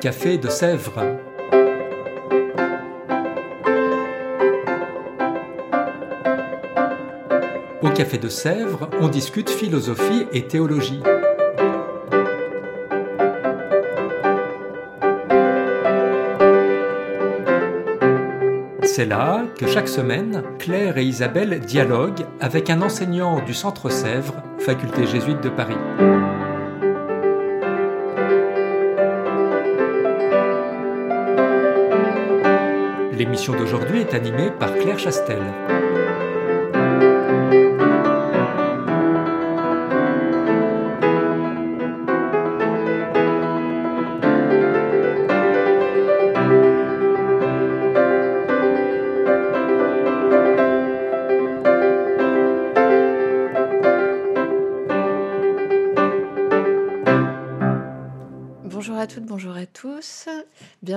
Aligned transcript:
Café 0.00 0.38
de 0.38 0.48
Sèvres. 0.48 1.18
Au 7.82 7.90
Café 7.90 8.18
de 8.18 8.28
Sèvres, 8.28 8.90
on 9.00 9.08
discute 9.08 9.48
philosophie 9.48 10.26
et 10.32 10.46
théologie. 10.46 11.00
C'est 18.98 19.06
là 19.06 19.44
que 19.56 19.68
chaque 19.68 19.86
semaine, 19.86 20.42
Claire 20.58 20.98
et 20.98 21.04
Isabelle 21.04 21.60
dialoguent 21.60 22.26
avec 22.40 22.68
un 22.68 22.82
enseignant 22.82 23.40
du 23.44 23.54
Centre 23.54 23.90
Sèvres, 23.90 24.34
faculté 24.58 25.06
jésuite 25.06 25.40
de 25.40 25.48
Paris. 25.50 25.76
L'émission 33.12 33.54
d'aujourd'hui 33.54 34.00
est 34.00 34.14
animée 34.14 34.50
par 34.58 34.74
Claire 34.74 34.98
Chastel. 34.98 35.44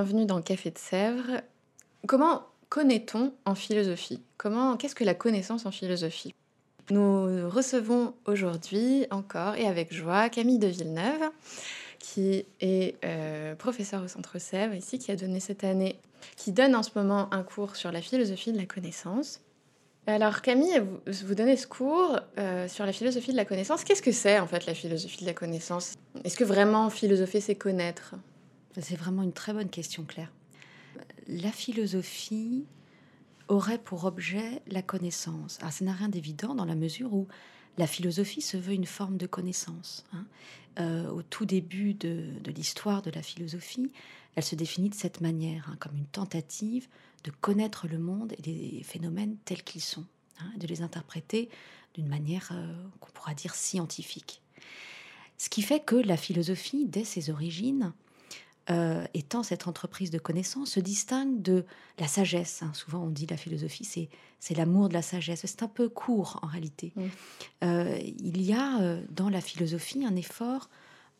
Bienvenue 0.03 0.25
dans 0.25 0.37
le 0.37 0.41
Café 0.41 0.71
de 0.71 0.79
Sèvres. 0.79 1.41
Comment 2.07 2.47
connaît-on 2.69 3.33
en 3.45 3.53
philosophie? 3.53 4.19
Comment 4.37 4.75
qu'est-ce 4.75 4.95
que 4.95 5.03
la 5.03 5.13
connaissance 5.13 5.67
en 5.67 5.71
philosophie? 5.71 6.33
Nous 6.89 7.47
recevons 7.47 8.15
aujourd'hui 8.25 9.05
encore 9.11 9.53
et 9.57 9.67
avec 9.67 9.93
joie 9.93 10.29
Camille 10.29 10.57
de 10.57 10.65
Villeneuve 10.65 11.29
qui 11.99 12.45
est 12.61 12.95
euh, 13.05 13.53
professeur 13.53 14.01
au 14.01 14.07
Centre 14.07 14.39
Sèvres 14.39 14.73
ici, 14.73 14.97
qui 14.97 15.11
a 15.11 15.15
donné 15.15 15.39
cette 15.39 15.63
année, 15.63 15.99
qui 16.35 16.51
donne 16.51 16.75
en 16.75 16.81
ce 16.81 16.89
moment 16.95 17.31
un 17.31 17.43
cours 17.43 17.75
sur 17.75 17.91
la 17.91 18.01
philosophie 18.01 18.53
de 18.53 18.57
la 18.57 18.65
connaissance. 18.65 19.39
Alors 20.07 20.41
Camille, 20.41 20.81
vous, 21.05 21.35
donnez 21.35 21.57
ce 21.57 21.67
cours 21.67 22.19
euh, 22.39 22.67
sur 22.67 22.87
la 22.87 22.91
philosophie 22.91 23.33
de 23.33 23.37
la 23.37 23.45
connaissance. 23.45 23.83
Qu'est-ce 23.83 24.01
que 24.01 24.11
c'est 24.11 24.39
en 24.39 24.47
fait 24.47 24.65
la 24.65 24.73
philosophie 24.73 25.21
de 25.21 25.27
la 25.27 25.35
connaissance? 25.35 25.93
Est-ce 26.23 26.37
que 26.37 26.43
vraiment 26.43 26.89
philosopher 26.89 27.39
c'est 27.39 27.53
connaître? 27.53 28.15
C'est 28.79 28.95
vraiment 28.95 29.23
une 29.23 29.33
très 29.33 29.53
bonne 29.53 29.69
question, 29.69 30.03
Claire. 30.03 30.31
La 31.27 31.51
philosophie 31.51 32.65
aurait 33.47 33.79
pour 33.79 34.05
objet 34.05 34.61
la 34.67 34.81
connaissance. 34.81 35.59
Ah, 35.61 35.71
ça 35.71 35.83
n'a 35.83 35.93
rien 35.93 36.09
d'évident 36.09 36.55
dans 36.55 36.65
la 36.65 36.75
mesure 36.75 37.13
où 37.13 37.27
la 37.77 37.87
philosophie 37.87 38.41
se 38.41 38.57
veut 38.57 38.73
une 38.73 38.85
forme 38.85 39.17
de 39.17 39.27
connaissance. 39.27 40.05
hein. 40.13 40.25
Euh, 40.79 41.09
au 41.09 41.21
tout 41.21 41.45
début 41.45 41.93
de, 41.93 42.29
l'histoire 42.45 43.01
de 43.01 43.11
la 43.11 43.21
philosophie, 43.21 43.91
elle 44.35 44.43
se 44.43 44.55
définit 44.55 44.89
de 44.89 44.95
cette 44.95 45.19
manière, 45.19 45.67
hein, 45.69 45.75
comme 45.79 45.97
une 45.97 46.05
tentative 46.05 46.87
de 47.25 47.31
connaître 47.41 47.87
le 47.87 47.99
monde 47.99 48.33
et 48.37 48.41
les 48.41 48.83
phénomènes 48.83 49.35
tels 49.43 49.63
qu'ils 49.63 49.81
sont, 49.81 50.05
hein, 50.39 50.49
de 50.57 50.67
les 50.67 50.81
interpréter 50.81 51.49
d'une 51.93 52.07
manière 52.07 52.49
euh, 52.53 52.73
qu'on 53.01 53.11
pourra 53.11 53.33
dire 53.33 53.53
scientifique. 53.53 54.41
Ce 55.37 55.49
qui 55.49 55.61
fait 55.61 55.81
que 55.81 55.97
la 55.97 56.15
philosophie, 56.15 56.85
dès 56.85 57.03
ses 57.03 57.29
origines, 57.31 57.91
euh, 58.69 59.03
étant 59.13 59.43
cette 59.43 59.67
entreprise 59.67 60.11
de 60.11 60.19
connaissance, 60.19 60.71
se 60.71 60.79
distingue 60.79 61.41
de 61.41 61.65
la 61.99 62.07
sagesse. 62.07 62.61
hein. 62.61 62.71
Souvent, 62.73 63.03
on 63.03 63.09
dit 63.09 63.25
la 63.25 63.37
philosophie, 63.37 63.85
c'est 63.85 64.09
c'est 64.41 64.55
l'amour 64.55 64.89
de 64.89 64.93
la 64.95 65.03
sagesse. 65.03 65.41
C'est 65.45 65.63
un 65.63 65.67
peu 65.67 65.87
court 65.87 66.39
en 66.41 66.47
réalité. 66.47 66.91
Euh, 67.63 67.97
il 68.01 68.41
y 68.41 68.53
a 68.53 68.81
euh, 68.81 69.01
dans 69.11 69.29
la 69.29 69.39
philosophie 69.39 70.03
un 70.03 70.15
effort 70.15 70.67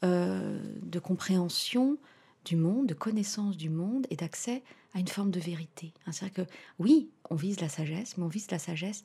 euh, 0.03 0.59
de 0.81 0.99
compréhension 0.99 1.97
du 2.45 2.55
monde, 2.55 2.87
de 2.87 2.95
connaissance 2.95 3.57
du 3.57 3.69
monde 3.69 4.07
et 4.09 4.15
d'accès 4.15 4.63
à 4.95 4.99
une 4.99 5.07
forme 5.07 5.29
de 5.29 5.39
vérité. 5.39 5.93
Hein, 6.07 6.11
C'est-à-dire 6.11 6.45
que 6.45 6.51
oui, 6.79 7.11
on 7.29 7.35
vise 7.35 7.61
la 7.61 7.69
sagesse, 7.69 8.17
mais 8.17 8.23
on 8.23 8.27
vise 8.27 8.49
la 8.49 8.59
sagesse 8.59 9.03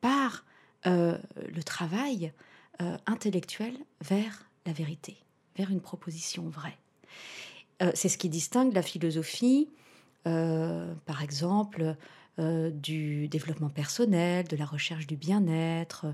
par 0.00 0.44
le 0.84 1.62
travail 1.64 2.32
intellectuel 3.06 3.76
vers 4.02 4.48
la 4.66 4.72
vérité, 4.72 5.16
vers 5.56 5.72
une 5.72 5.80
proposition 5.80 6.48
vraie. 6.48 6.78
Euh, 7.82 7.90
c'est 7.94 8.08
ce 8.08 8.18
qui 8.18 8.28
distingue 8.28 8.72
la 8.72 8.82
philosophie, 8.82 9.68
euh, 10.26 10.94
par 11.04 11.22
exemple, 11.22 11.96
euh, 12.38 12.70
du 12.70 13.28
développement 13.28 13.70
personnel, 13.70 14.46
de 14.48 14.56
la 14.56 14.64
recherche 14.64 15.06
du 15.06 15.16
bien-être, 15.16 16.06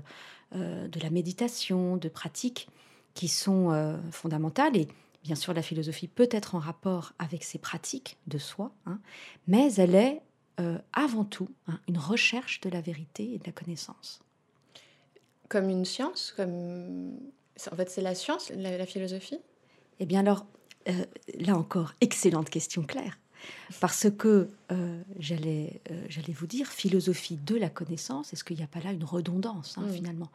de 0.53 0.99
la 0.99 1.09
méditation, 1.09 1.97
de 1.97 2.07
pratiques 2.09 2.69
qui 3.15 3.27
sont 3.27 3.99
fondamentales. 4.11 4.77
Et 4.77 4.87
bien 5.23 5.33
sûr, 5.33 5.51
la 5.51 5.63
philosophie 5.63 6.07
peut 6.07 6.29
être 6.29 6.53
en 6.53 6.59
rapport 6.59 7.13
avec 7.17 7.43
ces 7.43 7.57
pratiques 7.57 8.17
de 8.27 8.37
soi, 8.37 8.71
hein, 8.85 8.99
mais 9.47 9.73
elle 9.73 9.95
est 9.95 10.21
avant 10.93 11.25
tout 11.25 11.49
hein, 11.67 11.79
une 11.87 11.97
recherche 11.97 12.61
de 12.61 12.69
la 12.69 12.81
vérité 12.81 13.33
et 13.33 13.39
de 13.39 13.45
la 13.47 13.51
connaissance. 13.51 14.19
Comme 15.49 15.69
une 15.69 15.85
science 15.85 16.31
comme... 16.37 17.17
En 17.71 17.75
fait, 17.75 17.89
c'est 17.89 18.01
la 18.01 18.13
science, 18.13 18.51
la, 18.55 18.77
la 18.77 18.85
philosophie? 18.85 19.39
Eh 19.99 20.05
bien 20.05 20.19
alors, 20.19 20.45
euh, 20.89 21.05
là 21.39 21.57
encore, 21.57 21.93
excellente 22.01 22.49
question 22.49 22.83
Claire. 22.83 23.17
Parce 23.79 24.07
que 24.09 24.49
euh, 24.71 25.01
j'allais 25.19 25.81
euh, 25.91 26.05
j'allais 26.09 26.33
vous 26.33 26.47
dire, 26.47 26.67
philosophie 26.67 27.37
de 27.37 27.55
la 27.55 27.69
connaissance, 27.69 28.33
est-ce 28.33 28.43
qu'il 28.43 28.57
n'y 28.57 28.63
a 28.63 28.67
pas 28.67 28.79
là 28.79 28.91
une 28.91 29.03
redondance 29.03 29.77
hein, 29.77 29.87
finalement? 29.91 30.29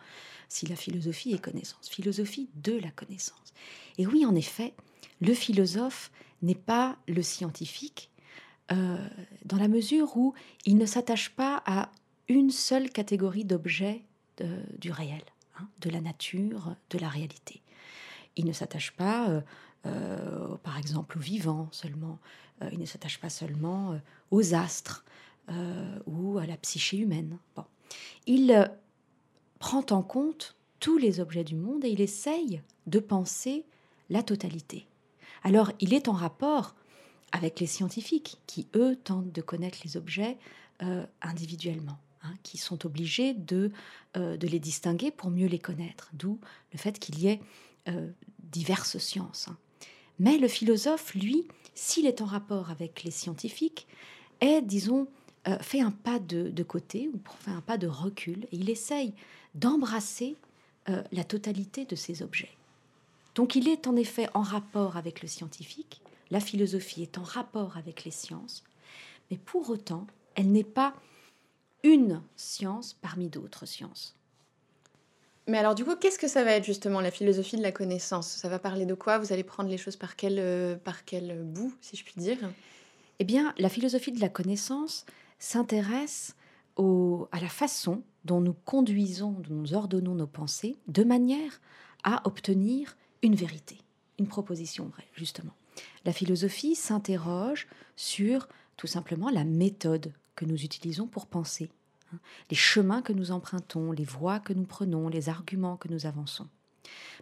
Si 0.49 0.67
la 0.67 0.77
philosophie 0.77 1.33
est 1.33 1.39
connaissance, 1.39 1.89
philosophie 1.89 2.49
de 2.57 2.73
la 2.73 2.91
connaissance. 2.91 3.55
Et 3.99 4.07
oui, 4.07 4.25
en 4.25 4.35
effet, 4.35 4.75
le 5.21 5.35
philosophe 5.35 6.11
n'est 6.43 6.55
pas 6.55 6.97
le 7.07 7.23
scientifique, 7.23 8.11
euh, 8.73 8.97
dans 9.45 9.57
la 9.57 9.69
mesure 9.69 10.17
où 10.17 10.35
il 10.65 10.77
ne 10.77 10.87
s'attache 10.87 11.31
pas 11.31 11.63
à 11.67 11.91
une 12.29 12.51
seule 12.51 12.91
catégorie 12.91 13.45
d'objets 13.45 14.03
du 14.79 14.93
réel, 14.93 15.23
hein, 15.59 15.67
de 15.81 15.91
la 15.91 16.01
nature, 16.01 16.77
de 16.91 16.99
la 16.99 17.09
réalité. 17.09 17.61
Il 18.37 18.45
ne 18.45 18.53
s'attache 18.53 18.93
pas, 18.93 19.43
euh, 19.89 20.57
par 20.63 20.79
exemple, 20.79 21.19
au 21.19 21.21
vivant 21.21 21.69
seulement. 21.73 22.19
Euh, 22.63 22.69
il 22.73 22.79
ne 22.79 22.87
s'attache 22.87 23.19
pas 23.19 23.31
seulement 23.31 23.93
euh, 23.93 23.99
aux 24.31 24.55
astres 24.55 25.05
ou 26.05 26.37
à 26.37 26.45
la 26.45 26.59
psyché 26.59 26.99
humaine. 26.99 27.39
Bon. 27.57 27.65
Il 28.27 28.71
prend 29.59 29.87
en 29.93 30.03
compte 30.03 30.57
tous 30.79 30.99
les 30.99 31.21
objets 31.21 31.43
du 31.43 31.55
monde 31.55 31.87
et 31.87 31.89
il 31.89 32.03
essaye 32.03 32.61
de 32.87 32.99
penser 32.99 33.65
la 34.11 34.23
totalité. 34.23 34.87
Alors, 35.43 35.73
il 35.81 35.95
est 35.95 36.09
en 36.09 36.13
rapport 36.13 36.75
avec 37.33 37.61
les 37.61 37.67
scientifiques 37.67 38.37
qui, 38.47 38.69
eux, 38.75 38.95
tentent 38.95 39.33
de 39.33 39.41
connaître 39.41 39.79
les 39.85 39.97
objets 39.97 40.37
individuellement, 41.23 41.99
hein, 42.25 42.35
qui 42.43 42.59
sont 42.59 42.85
obligés 42.85 43.33
de, 43.33 43.73
de 44.15 44.47
les 44.47 44.61
distinguer 44.61 45.11
pour 45.11 45.31
mieux 45.31 45.49
les 45.49 45.59
connaître, 45.59 46.11
d'où 46.13 46.39
le 46.75 46.79
fait 46.79 46.99
qu'il 46.99 47.19
y 47.21 47.29
ait 47.29 47.41
diverses 48.53 48.99
sciences. 48.99 49.49
hein. 49.49 49.57
Mais 50.19 50.39
le 50.39 50.49
philosophe, 50.49 51.15
lui, 51.15 51.47
s'il 51.75 52.07
est 52.07 52.21
en 52.21 52.27
rapport 52.27 52.71
avec 52.71 53.05
les 53.05 53.11
scientifiques, 53.11 53.87
est, 54.41 54.63
disons, 54.63 55.07
euh, 55.47 55.59
fait 55.61 55.81
un 55.81 55.93
pas 55.93 56.19
de, 56.19 56.63
côté 56.63 57.09
ou 57.13 57.21
fait 57.39 57.51
un 57.51 57.61
pas 57.61 57.79
de 57.79 57.87
recul 57.87 58.45
et 58.51 58.57
il 58.57 58.69
essaye 58.69 59.15
d'embrasser 59.55 60.37
euh, 60.89 61.03
la 61.13 61.25
totalité 61.25 61.85
de 61.85 61.95
ces 61.95 62.23
objets. 62.23 62.51
Donc 63.35 63.55
il 63.55 63.69
est 63.69 63.87
en 63.87 63.97
effet 63.97 64.29
en 64.35 64.43
rapport 64.43 64.97
avec 64.97 65.23
le 65.23 65.29
scientifique, 65.29 66.01
la 66.31 66.41
philosophie 66.41 67.03
est 67.03 67.19
en 67.19 67.23
rapport 67.23 67.77
avec 67.77 68.05
les 68.05 68.11
sciences, 68.11 68.65
mais 69.31 69.39
pour 69.39 69.71
autant, 69.71 70.07
elle 70.35 70.51
n'est 70.51 70.65
pas 70.65 70.95
une 71.85 72.21
science 72.37 72.95
parmi 73.01 73.29
d'autres 73.29 73.65
sciences. 73.65 74.18
Mais 75.49 75.59
alors 75.59 75.75
du 75.75 75.85
coup, 75.85 75.97
qu'est-ce 75.97 76.19
que 76.19 76.29
ça 76.29 76.45
va 76.45 76.53
être 76.53 76.65
justement 76.65 77.01
la 77.01 77.11
philosophie 77.11 77.57
de 77.57 77.63
la 77.63 77.73
connaissance? 77.73 78.29
Ça 78.29 78.51
va 78.51 78.59
parler 78.59 78.85
de 78.85 78.95
quoi? 78.95 79.19
Vous 79.19 79.33
allez 79.33 79.45
prendre 79.45 79.71
les 79.71 79.79
choses 79.79 79.97
par 79.97 80.15
quel, 80.15 80.39
euh, 80.39 80.77
par 80.77 81.07
quel 81.07 81.43
bout, 81.43 81.75
si 81.81 81.97
je 81.97 82.05
puis 82.05 82.15
dire? 82.19 82.37
Eh 83.19 83.25
bien, 83.25 83.55
la 83.59 83.71
philosophie 83.71 84.13
de 84.13 84.21
la 84.21 84.29
connaissance 84.29 85.07
s'intéresse 85.39 86.35
à 87.33 87.41
la 87.41 87.49
façon 87.49 88.03
dont 88.25 88.41
nous 88.41 88.53
conduisons, 88.53 89.33
dont 89.33 89.55
nous 89.55 89.75
ordonnons 89.75 90.15
nos 90.15 90.29
pensées, 90.29 90.77
de 90.87 91.03
manière 91.03 91.61
à 92.05 92.23
obtenir 92.25 92.97
une 93.23 93.35
vérité, 93.35 93.79
une 94.21 94.29
proposition 94.29 94.85
vraie, 94.87 95.09
justement. 95.15 95.55
La 96.05 96.13
philosophie 96.13 96.77
s'interroge 96.77 97.67
sur 97.97 98.49
tout 98.77 98.87
simplement 98.87 99.29
la 99.29 99.45
méthode 99.45 100.13
que 100.37 100.45
nous 100.45 100.63
utilisons 100.63 101.09
pour 101.09 101.27
penser, 101.27 101.69
les 102.51 102.57
chemins 102.57 103.03
que 103.03 103.13
nous 103.13 103.31
empruntons, 103.31 103.93
les 103.93 104.05
voies 104.05 104.41
que 104.41 104.53
nous 104.53 104.65
prenons, 104.65 105.09
les 105.09 105.29
arguments 105.29 105.77
que 105.77 105.89
nous 105.89 106.07
avançons. 106.07 106.49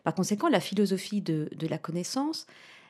Par 0.04 0.14
conséquent, 0.14 0.48
la 0.48 0.60
philosophie 0.60 1.20
de, 1.20 1.48
la 1.68 1.78
connaissance, 1.78 2.46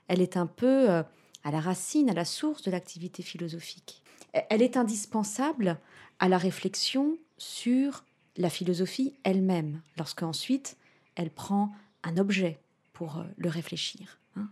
elle 0.08 0.20
est 0.20 0.36
un 0.36 0.46
peu 0.46 0.90
euh, 0.90 1.02
à 1.44 1.50
la 1.50 1.60
racine, 1.60 2.10
à 2.10 2.14
la 2.14 2.24
source 2.24 2.62
de 2.62 2.70
l'activité 2.70 3.22
philosophique. 3.22 4.02
Elle 4.32 4.62
est 4.62 4.76
indispensable 4.76 5.78
à 6.18 6.28
la 6.28 6.38
réflexion 6.38 7.16
sur 7.38 8.04
la 8.36 8.50
philosophie 8.50 9.14
elle-même, 9.24 9.80
lorsqu'ensuite 9.96 10.76
elle 11.14 11.30
prend 11.30 11.72
un 12.02 12.18
objet 12.18 12.58
pour 12.92 13.18
euh, 13.18 13.24
le 13.36 13.48
réfléchir. 13.48 14.18
Hein. 14.36 14.48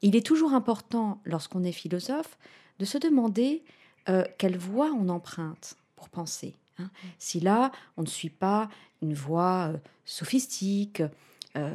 il 0.00 0.16
est 0.16 0.24
toujours 0.24 0.54
important, 0.54 1.20
lorsqu'on 1.24 1.64
est 1.64 1.72
philosophe, 1.72 2.38
de 2.78 2.84
se 2.84 2.96
demander 2.96 3.62
euh, 4.08 4.24
quelle 4.38 4.56
voie 4.56 4.90
on 4.92 5.08
emprunte 5.08 5.76
pour 5.96 6.08
penser. 6.08 6.54
Hein. 6.78 6.90
Si 7.18 7.40
là, 7.40 7.72
on 7.96 8.02
ne 8.02 8.06
suit 8.06 8.30
pas 8.30 8.68
une 9.02 9.14
voie 9.14 9.70
euh, 9.72 9.78
sophistique, 10.04 11.02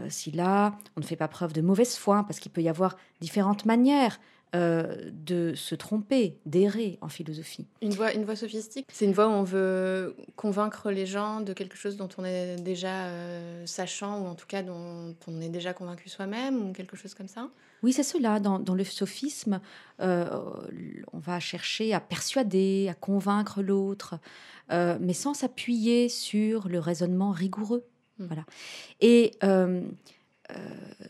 si 0.07 0.31
là, 0.31 0.77
on 0.95 1.01
ne 1.01 1.05
fait 1.05 1.17
pas 1.17 1.27
preuve 1.27 1.51
de 1.51 1.59
mauvaise 1.59 1.97
foi, 1.97 2.23
parce 2.23 2.39
qu'il 2.39 2.53
peut 2.53 2.61
y 2.61 2.69
avoir 2.69 2.95
différentes 3.19 3.65
manières 3.65 4.17
euh, 4.55 5.09
de 5.11 5.55
se 5.55 5.73
tromper, 5.73 6.37
d'errer 6.45 6.99
en 7.01 7.09
philosophie. 7.09 7.65
Une 7.81 7.93
voie, 7.93 8.13
une 8.13 8.23
voie 8.23 8.35
sophistique, 8.35 8.85
c'est 8.93 9.05
une 9.05 9.11
voie 9.11 9.27
où 9.27 9.31
on 9.31 9.41
veut 9.41 10.15
convaincre 10.35 10.91
les 10.91 11.07
gens 11.07 11.41
de 11.41 11.53
quelque 11.53 11.75
chose 11.75 11.97
dont 11.97 12.09
on 12.19 12.23
est 12.23 12.57
déjà 12.57 13.05
euh, 13.05 13.65
sachant, 13.65 14.21
ou 14.21 14.27
en 14.27 14.35
tout 14.35 14.45
cas 14.45 14.61
dont 14.61 15.15
on 15.27 15.41
est 15.41 15.49
déjà 15.49 15.73
convaincu 15.73 16.07
soi-même, 16.07 16.69
ou 16.69 16.71
quelque 16.71 16.95
chose 16.95 17.15
comme 17.15 17.27
ça 17.27 17.49
Oui, 17.81 17.93
c'est 17.93 18.03
cela. 18.03 18.39
Dans, 18.39 18.75
le 18.75 18.83
sophisme, 18.83 19.59
euh, 20.01 20.29
on 21.13 21.17
va 21.17 21.39
chercher 21.39 21.95
à 21.95 21.99
persuader, 21.99 22.89
à 22.91 22.93
convaincre 22.93 23.63
l'autre, 23.63 24.19
mais 24.69 25.13
sans 25.13 25.33
s'appuyer 25.33 26.09
sur 26.09 26.67
le 26.67 26.77
raisonnement 26.77 27.31
rigoureux. 27.31 27.83
Hmm. 28.19 28.27
Voilà. 28.27 28.43
Et 29.01 29.31
euh, 30.51 30.55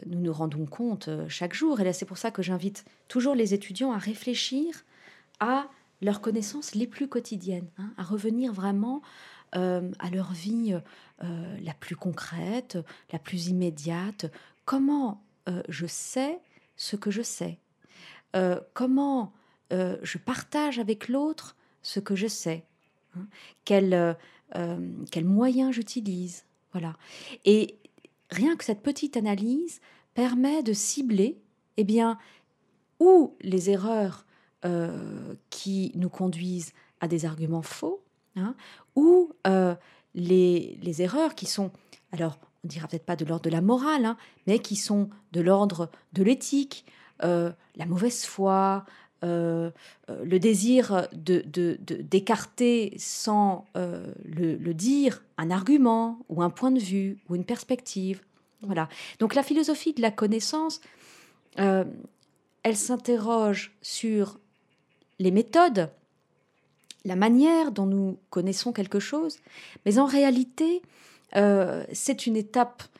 nous 0.05 0.19
nous 0.19 0.33
rendons 0.33 0.65
compte 0.65 1.07
euh, 1.07 1.27
chaque 1.27 1.53
jour. 1.53 1.79
Et 1.79 1.83
là, 1.83 1.93
c'est 1.93 2.05
pour 2.05 2.17
ça 2.17 2.31
que 2.31 2.41
j'invite 2.41 2.85
toujours 3.07 3.35
les 3.35 3.53
étudiants 3.53 3.91
à 3.91 3.97
réfléchir 3.97 4.83
à 5.39 5.67
leurs 6.01 6.21
connaissances 6.21 6.75
les 6.75 6.87
plus 6.87 7.07
quotidiennes, 7.07 7.69
hein, 7.77 7.91
à 7.97 8.03
revenir 8.03 8.53
vraiment 8.53 9.01
euh, 9.55 9.91
à 9.99 10.09
leur 10.09 10.33
vie 10.33 10.75
la 11.61 11.73
plus 11.73 11.95
concrète, 11.95 12.77
la 13.13 13.19
plus 13.19 13.47
immédiate. 13.47 14.25
Comment 14.65 15.23
je 15.69 15.85
sais 15.85 16.39
ce 16.75 16.97
que 16.97 17.11
je 17.11 17.21
sais? 17.21 17.59
Comment 18.73 19.31
je 19.71 20.17
partage 20.17 20.79
avec 20.79 21.07
l'autre 21.07 21.55
ce 21.81 22.01
que 22.01 22.13
je 22.13 22.27
sais 22.27 22.65
hein? 23.15 23.25
Quels 23.63 24.17
quel 25.11 25.23
moyens 25.23 25.73
j'utilise? 25.73 26.43
Voilà. 26.73 26.97
Et 27.45 27.77
rien 28.33 28.55
que 28.55 28.63
cette 28.63 28.81
petite 28.81 29.15
analyse 29.15 29.79
permet 30.13 30.63
de 30.63 30.73
cibler 30.73 31.41
eh 31.77 31.83
bien, 31.83 32.17
où 32.99 33.35
les 33.41 33.69
erreurs 33.69 34.25
euh, 34.65 35.35
qui 35.49 35.91
nous 35.95 36.09
conduisent 36.09 36.73
à 37.01 37.07
des 37.07 37.25
arguments 37.25 37.61
faux, 37.61 38.03
hein, 38.35 38.55
ou 38.95 39.31
euh, 39.47 39.75
les, 40.15 41.01
erreurs 41.01 41.35
qui 41.35 41.45
sont, 41.45 41.71
alors 42.11 42.39
on 42.63 42.67
dira 42.67 42.87
peut-être 42.87 43.05
pas 43.05 43.15
de 43.15 43.25
l'ordre 43.25 43.43
de 43.43 43.49
la 43.49 43.61
morale, 43.61 44.05
hein, 44.05 44.17
mais 44.47 44.59
qui 44.59 44.75
sont 44.75 45.09
de 45.31 45.41
l'ordre 45.41 45.89
de 46.13 46.23
l'éthique, 46.23 46.85
euh, 47.23 47.51
la 47.75 47.85
mauvaise 47.85 48.25
foi, 48.25 48.85
le 49.23 50.37
désir 50.37 51.07
d'écarter 51.13 52.89
de, 52.91 52.95
sans 52.97 53.65
le, 53.75 54.55
le, 54.55 54.73
dire 54.73 55.23
un 55.37 55.49
argument 55.49 56.19
ou 56.29 56.43
un 56.43 56.49
point 56.49 56.71
de 56.71 56.79
vue 56.79 57.17
ou 57.29 57.35
une 57.35 57.45
perspective. 57.45 58.21
Voilà. 58.63 58.89
Donc 59.19 59.35
la 59.35 59.43
philosophie 59.43 59.93
de 59.93 60.01
la 60.01 60.11
connaissance, 60.11 60.81
euh, 61.59 61.83
elle 62.63 62.77
s'interroge 62.77 63.71
sur 63.81 64.39
les 65.19 65.31
méthodes, 65.31 65.89
la 67.05 67.15
manière 67.15 67.71
dont 67.71 67.85
nous 67.85 68.17
connaissons 68.29 68.71
quelque 68.71 68.99
chose, 68.99 69.37
mais 69.85 69.99
en 69.99 70.05
réalité, 70.05 70.81
euh, 71.35 71.83
c'est 71.91 72.25
une 72.25 72.37
étape 72.37 72.83
euh, 72.83 72.92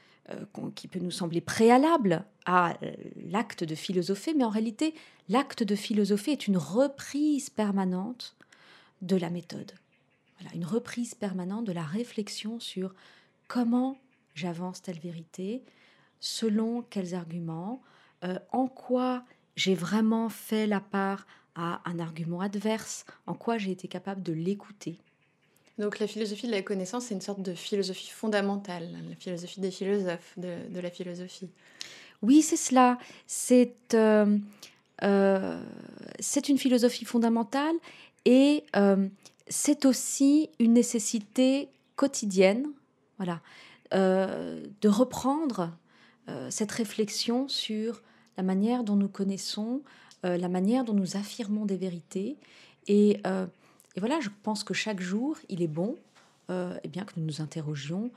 qui 0.75 0.88
peut 0.88 1.00
nous 1.00 1.12
sembler 1.12 1.42
préalable 1.42 2.25
à 2.46 2.78
l'acte 3.18 3.64
de 3.64 3.75
philosopher, 3.75 4.34
mais 4.34 4.44
en 4.44 4.50
réalité, 4.50 4.94
l'acte 5.30 5.64
de 5.64 5.75
philosopher 5.75 6.31
est 6.31 6.48
une 6.48 6.58
reprise 6.58 7.50
permanente 7.50 8.36
de 9.02 9.18
la 9.18 9.30
méthode. 9.30 9.74
Voilà, 10.40 10.56
une 10.56 10.66
reprise 10.66 11.14
permanente 11.14 11.66
de 11.66 11.72
la 11.72 11.84
réflexion 11.84 12.60
sur 12.60 12.94
comment 13.48 13.98
j'avance 14.34 14.81
telle 14.81 15.00
vérité, 15.00 15.64
selon 16.20 16.81
quels 16.81 17.14
arguments, 17.14 17.81
euh, 18.24 18.40
en 18.52 18.68
quoi 18.68 19.25
j'ai 19.56 19.75
vraiment 19.75 20.30
fait 20.30 20.66
la 20.68 20.80
part 20.80 21.28
à 21.56 21.81
un 21.86 22.00
argument 22.00 22.40
adverse, 22.42 23.06
en 23.28 23.36
quoi 23.36 23.58
j'ai 23.58 23.72
été 23.72 23.88
capable 23.88 24.24
de 24.24 24.34
l'écouter. 24.34 25.00
Donc 25.80 26.00
la 26.00 26.08
philosophie 26.08 26.48
de 26.48 26.52
la 26.52 26.62
connaissance, 26.62 27.06
c'est 27.06 27.16
une 27.16 27.22
sorte 27.22 27.42
de 27.42 27.54
philosophie 27.54 28.10
fondamentale, 28.10 28.90
la 29.10 29.16
philosophie 29.16 29.60
des 29.60 29.72
philosophes, 29.72 30.34
de, 30.38 30.80
la 30.80 30.92
philosophie. 30.92 31.50
Oui, 32.22 32.42
c'est 32.42 32.58
cela. 32.58 33.00
C'est 33.25 33.75
euh, 33.96 34.38
euh, 35.04 35.60
une 36.48 36.58
philosophie 36.58 37.06
fondamentale 37.06 37.75
et 38.25 38.64
c'est 39.48 39.86
aussi 39.86 40.50
une 40.60 40.74
nécessité 40.74 41.70
quotidienne. 41.96 42.68
Voilà. 43.18 43.42
Euh, 43.94 44.66
de 44.81 44.90
reprendre 44.90 45.70
euh, 46.28 46.48
cette 46.50 46.72
réflexion 46.72 47.48
sur 47.48 48.02
la 48.38 48.44
manière 48.44 48.84
dont 48.84 48.96
nous 48.96 49.08
connaissons, 49.08 49.84
euh, 50.25 50.36
la 50.36 50.50
manière 50.50 50.84
dont 50.84 50.96
nous 50.96 51.16
affirmons 51.16 51.66
des 51.66 51.78
vérités. 51.78 52.38
Et, 52.88 53.22
voilà, 54.00 54.19
je 54.19 54.30
pense 54.44 54.63
que 54.63 54.74
chaque 54.74 55.01
jour, 55.01 55.38
il 55.50 55.62
est 55.62 55.68
bon 55.68 55.98
eh 56.50 56.88
bien, 56.88 57.04
que 57.04 57.13
nous 57.18 57.25
nous 57.25 57.42
interrogions 57.42 58.12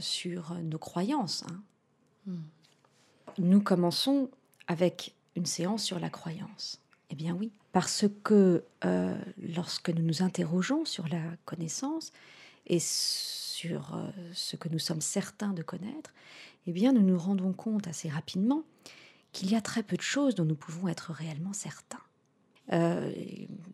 sur 0.00 0.54
nos 0.54 0.78
croyances. 0.78 1.44
Hein. 1.48 1.62
Hmm. 2.26 2.42
Nous 3.38 3.60
commençons 3.60 4.28
avec 4.66 5.14
une 5.36 5.46
séance 5.46 5.84
sur 5.84 6.00
la 6.00 6.10
croyance. 6.10 6.80
Eh 7.10 7.14
bien 7.14 7.34
oui, 7.34 7.52
parce 7.72 8.06
que 8.24 8.64
lorsque 9.54 9.90
nous 9.90 10.02
nous 10.02 10.22
interrogeons 10.22 10.84
sur 10.84 11.06
la 11.06 11.22
connaissance, 11.44 12.12
et 12.66 12.78
sur 12.80 13.94
euh, 13.94 14.10
ce 14.32 14.56
que 14.56 14.68
nous 14.68 14.78
sommes 14.78 15.00
certains 15.00 15.52
de 15.52 15.62
connaître, 15.62 16.12
eh 16.66 16.72
bien 16.72 16.92
nous 16.92 17.02
nous 17.02 17.18
rendons 17.18 17.52
compte 17.52 17.86
assez 17.86 18.08
rapidement 18.08 18.64
qu'il 19.32 19.50
y 19.50 19.54
a 19.54 19.60
très 19.60 19.82
peu 19.82 19.96
de 19.96 20.02
choses 20.02 20.34
dont 20.34 20.44
nous 20.44 20.56
pouvons 20.56 20.88
être 20.88 21.12
réellement 21.12 21.52
certains. 21.52 22.00
Euh, 22.72 23.12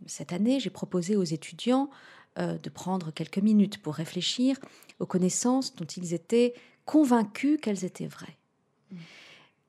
cette 0.06 0.32
année, 0.32 0.60
j'ai 0.60 0.70
proposé 0.70 1.16
aux 1.16 1.24
étudiants 1.24 1.90
euh, 2.38 2.58
de 2.58 2.70
prendre 2.70 3.10
quelques 3.12 3.38
minutes 3.38 3.78
pour 3.78 3.94
réfléchir 3.94 4.58
aux 5.00 5.06
connaissances 5.06 5.74
dont 5.74 5.84
ils 5.84 6.14
étaient 6.14 6.54
convaincus 6.84 7.58
qu'elles 7.60 7.84
étaient 7.84 8.06
vraies. 8.06 8.36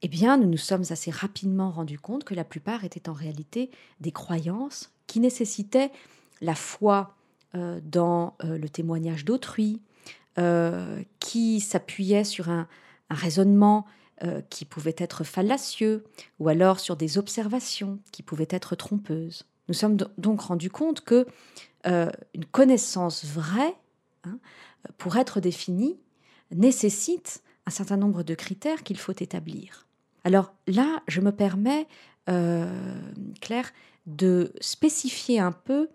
Eh 0.02 0.08
bien, 0.08 0.38
nous 0.38 0.48
nous 0.48 0.58
sommes 0.58 0.84
assez 0.90 1.12
rapidement 1.12 1.72
rendus 1.72 2.00
compte 2.00 2.24
que 2.26 2.34
la 2.34 2.44
plupart 2.44 2.84
étaient 2.84 3.08
en 3.08 3.14
réalité 3.14 3.72
des 4.02 4.12
croyances 4.12 4.92
qui 5.08 5.20
nécessitaient 5.20 5.92
la 6.42 6.56
foi 6.56 7.16
dans 7.54 8.36
le 8.44 8.68
témoignage 8.68 9.26
d'autrui, 9.26 9.80
euh, 10.40 11.04
qui 11.20 11.60
s'appuyait 11.60 12.24
sur 12.24 12.50
un, 12.50 12.68
raisonnement 13.12 13.86
euh, 14.24 14.42
qui 14.50 14.66
pouvait 14.66 14.96
être 14.98 15.24
fallacieux, 15.24 16.04
ou 16.40 16.50
alors 16.50 16.80
sur 16.80 16.96
des 16.96 17.18
observations 17.18 18.00
qui 18.12 18.22
pouvaient 18.24 18.48
être 18.50 18.76
trompeuses. 18.76 19.44
Nous 19.68 19.74
sommes 19.74 19.98
donc 20.18 20.42
rendus 20.42 20.70
compte 20.70 21.02
que 21.02 21.26
euh, 21.88 22.12
une 22.34 22.46
connaissance 22.46 23.26
vraie, 23.26 23.76
hein, 24.26 24.38
pour 24.98 25.18
être 25.18 25.40
définie, 25.40 25.98
nécessite 26.52 27.42
un 27.66 27.72
certain 27.72 27.98
nombre 27.98 28.24
de 28.24 28.36
critères 28.36 28.84
qu'il 28.84 28.98
faut 28.98 29.14
établir. 29.14 29.88
Alors 30.24 30.54
là, 30.68 31.02
je 31.08 31.22
me 31.22 31.32
permets, 31.32 31.88
Claire, 32.26 33.72
de 34.06 34.54
spécifier 34.62 35.40
un 35.40 35.52
peu 35.52 35.90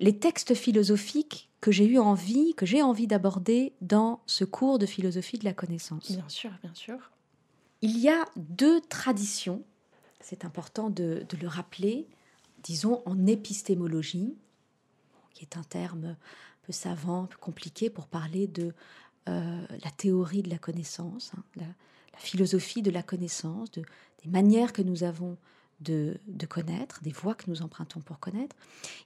les 0.00 0.18
textes 0.18 0.54
philosophiques 0.54 1.48
que 1.60 1.70
j'ai 1.70 1.86
eu 1.86 1.98
envie, 1.98 2.54
que 2.54 2.66
j'ai 2.66 2.82
envie 2.82 3.06
d'aborder 3.06 3.72
dans 3.80 4.20
ce 4.26 4.44
cours 4.44 4.78
de 4.78 4.86
philosophie 4.86 5.38
de 5.38 5.44
la 5.44 5.52
connaissance. 5.52 6.10
Bien 6.10 6.28
sûr, 6.28 6.50
bien 6.62 6.74
sûr. 6.74 7.11
Il 7.82 7.98
y 7.98 8.08
a 8.08 8.24
deux 8.36 8.80
traditions, 8.80 9.64
c'est 10.20 10.44
important 10.44 10.88
de, 10.88 11.26
le 11.40 11.48
rappeler, 11.48 12.06
disons 12.62 13.02
en 13.06 13.26
épistémologie, 13.26 14.36
qui 15.34 15.42
est 15.42 15.56
un 15.56 15.64
terme 15.64 16.04
un 16.04 16.16
peu 16.62 16.72
savant, 16.72 17.24
un 17.24 17.26
peu 17.26 17.38
compliqué 17.38 17.90
pour 17.90 18.06
parler 18.06 18.46
de 18.46 18.72
euh, 19.28 19.66
la 19.84 19.90
théorie 19.90 20.42
de 20.42 20.50
la 20.50 20.58
connaissance, 20.58 21.32
hein, 21.36 21.42
la, 21.56 22.18
philosophie 22.18 22.82
de 22.82 22.90
la 22.92 23.02
connaissance, 23.02 23.70
de, 23.72 23.82
des 24.22 24.30
manières 24.30 24.72
que 24.72 24.82
nous 24.82 25.02
avons 25.02 25.36
de, 25.80 26.20
connaître, 26.48 27.02
des 27.02 27.10
voies 27.10 27.34
que 27.34 27.50
nous 27.50 27.62
empruntons 27.62 28.00
pour 28.00 28.20
connaître. 28.20 28.54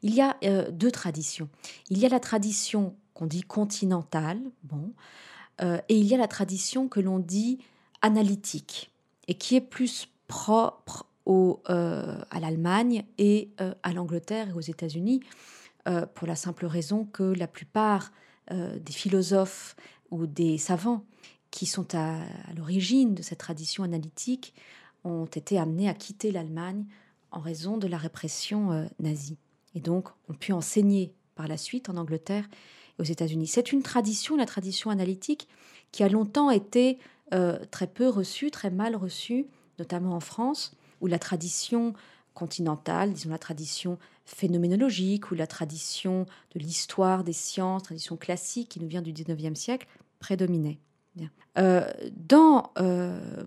Il 0.02 0.14
y 0.14 0.20
a 0.20 0.36
euh, 0.44 0.70
deux 0.70 0.90
traditions. 0.90 1.48
Il 1.88 1.96
y 1.96 2.04
a 2.04 2.10
la 2.10 2.20
tradition 2.20 2.94
qu'on 3.14 3.26
dit 3.26 3.40
continentale, 3.40 4.40
bon, 4.64 4.92
euh, 5.62 5.80
et 5.88 5.96
il 5.96 6.04
y 6.04 6.14
a 6.14 6.18
la 6.18 6.28
tradition 6.28 6.88
que 6.88 7.00
l'on 7.00 7.18
dit 7.18 7.58
analytique, 8.02 8.92
et 9.28 9.34
qui 9.34 9.56
est 9.56 9.60
plus 9.60 10.08
propre 10.28 11.06
au, 11.24 11.60
euh, 11.70 12.20
à 12.30 12.40
l'Allemagne 12.40 13.04
et 13.18 13.50
à 13.82 13.92
l'Angleterre 13.92 14.50
et 14.50 14.52
aux 14.52 14.60
États-Unis, 14.60 15.20
pour 16.14 16.26
la 16.26 16.36
simple 16.36 16.66
raison 16.66 17.04
que 17.04 17.22
la 17.22 17.46
plupart 17.46 18.12
des 18.50 18.92
philosophes 18.92 19.76
ou 20.10 20.26
des 20.26 20.58
savants 20.58 21.04
qui 21.50 21.64
sont 21.66 21.94
à 21.94 22.18
l'origine 22.56 23.14
de 23.14 23.22
cette 23.22 23.38
tradition 23.38 23.82
analytique 23.82 24.52
ont 25.04 25.24
été 25.26 25.58
amenés 25.58 25.88
à 25.88 25.94
quitter 25.94 26.30
l'Allemagne 26.30 26.84
en 27.30 27.40
raison 27.40 27.76
de 27.76 27.86
la 27.86 27.96
répression 27.96 28.72
euh, 28.72 28.84
nazie. 28.98 29.38
Et 29.74 29.80
donc, 29.80 30.08
ont 30.28 30.34
pu 30.34 30.52
enseigner 30.52 31.14
par 31.34 31.48
la 31.48 31.56
suite 31.56 31.88
en 31.88 31.96
Angleterre 31.96 32.48
et 32.98 33.02
aux 33.02 33.04
États-Unis. 33.04 33.46
C'est 33.46 33.72
une 33.72 33.82
tradition, 33.82 34.36
la 34.36 34.46
tradition 34.46 34.90
analytique, 34.90 35.48
qui 35.92 36.02
a 36.02 36.08
longtemps 36.08 36.50
été 36.50 36.98
euh, 37.34 37.58
très 37.70 37.86
peu 37.86 38.08
reçue, 38.08 38.50
très 38.50 38.70
mal 38.70 38.96
reçue, 38.96 39.46
notamment 39.78 40.14
en 40.14 40.20
France, 40.20 40.72
où 41.00 41.06
la 41.06 41.18
tradition 41.18 41.94
continentale, 42.34 43.12
disons 43.12 43.30
la 43.30 43.38
tradition 43.38 43.98
phénoménologique 44.24 45.30
ou 45.30 45.34
la 45.34 45.46
tradition 45.46 46.26
de 46.54 46.58
l'histoire 46.58 47.24
des 47.24 47.32
sciences, 47.32 47.84
tradition 47.84 48.16
classique 48.16 48.68
qui 48.68 48.80
nous 48.80 48.88
vient 48.88 49.02
du 49.02 49.12
19e 49.12 49.54
siècle, 49.54 49.86
prédominait. 50.18 50.78
Euh, 51.58 51.90
dans 52.28 52.72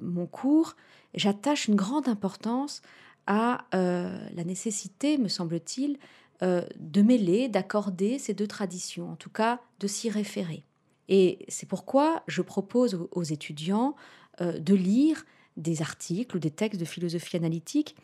mon 0.01 0.25
cours, 0.25 0.75
j'attache 1.13 1.67
une 1.67 1.75
grande 1.75 2.07
importance 2.07 2.81
à 3.29 3.65
euh, 3.75 4.17
la 4.33 4.43
nécessité, 4.43 5.19
me 5.19 5.27
semble-t-il, 5.27 5.97
euh, 6.41 6.63
de 6.79 7.01
mêler, 7.03 7.47
d'accorder 7.47 8.17
ces 8.17 8.33
deux 8.33 8.47
traditions, 8.47 9.11
en 9.11 9.15
tout 9.15 9.29
cas 9.29 9.59
de 9.79 9.87
s'y 9.87 10.09
référer. 10.09 10.63
Et 11.09 11.45
c'est 11.49 11.67
pourquoi 11.67 12.23
je 12.27 12.41
propose 12.41 13.07
aux, 13.11 13.23
étudiants 13.23 13.95
euh, 14.39 14.57
de 14.57 14.73
lire 14.73 15.25
des 15.57 15.81
articles 15.81 16.37
ou 16.37 16.39
des 16.39 16.51
textes 16.51 16.79
de 16.79 16.85
philosophie 16.85 17.35
analytique 17.35 17.95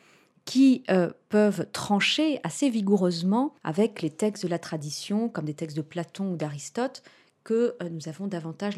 qui 0.43 0.83
peuvent 1.29 1.65
trancher 1.71 2.39
assez 2.43 2.69
vigoureusement 2.69 3.55
avec 3.63 4.03
les 4.03 4.11
textes 4.11 4.43
de 4.43 4.47
la 4.47 4.59
tradition, 4.59 5.27
comme 5.27 5.45
des 5.45 5.55
textes 5.55 5.75
de 5.75 5.81
Platon 5.81 6.33
ou 6.33 6.35
d'Aristote, 6.35 7.01
que 7.43 7.75
nous 7.89 8.07
avons 8.09 8.27
davantage 8.27 8.75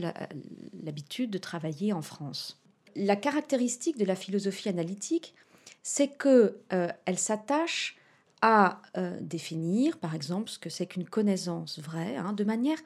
l'habitude 0.81 1.29
de 1.29 1.37
travailler 1.37 1.91
en 1.91 2.01
France. 2.01 2.57
La 2.95 3.17
caractéristique 3.17 3.97
de 3.97 4.05
la 4.05 4.15
philosophie 4.15 4.69
analytique, 4.69 5.35
c'est 5.83 6.09
que 6.09 6.57
euh, 6.73 6.89
s'attache 7.15 7.97
à 8.41 8.81
euh, 8.97 9.17
définir, 9.21 9.97
par 9.97 10.13
exemple, 10.15 10.49
ce 10.49 10.59
que 10.59 10.69
c'est 10.69 10.85
qu'une 10.85 11.07
connaissance 11.07 11.79
vraie, 11.79 12.17
hein, 12.17 12.33
de 12.33 12.43
manière 12.43 12.77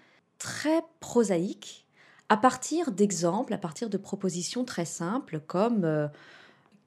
très 0.41 0.81
prosaïque, 1.00 1.86
à 2.29 2.38
partir 2.38 2.91
d'exemples, 2.91 3.53
à 3.53 3.57
partir 3.57 3.89
de 3.89 3.98
propositions 3.98 4.65
très 4.65 4.86
simples, 4.86 5.39
comme 5.39 5.83
euh, 5.86 6.07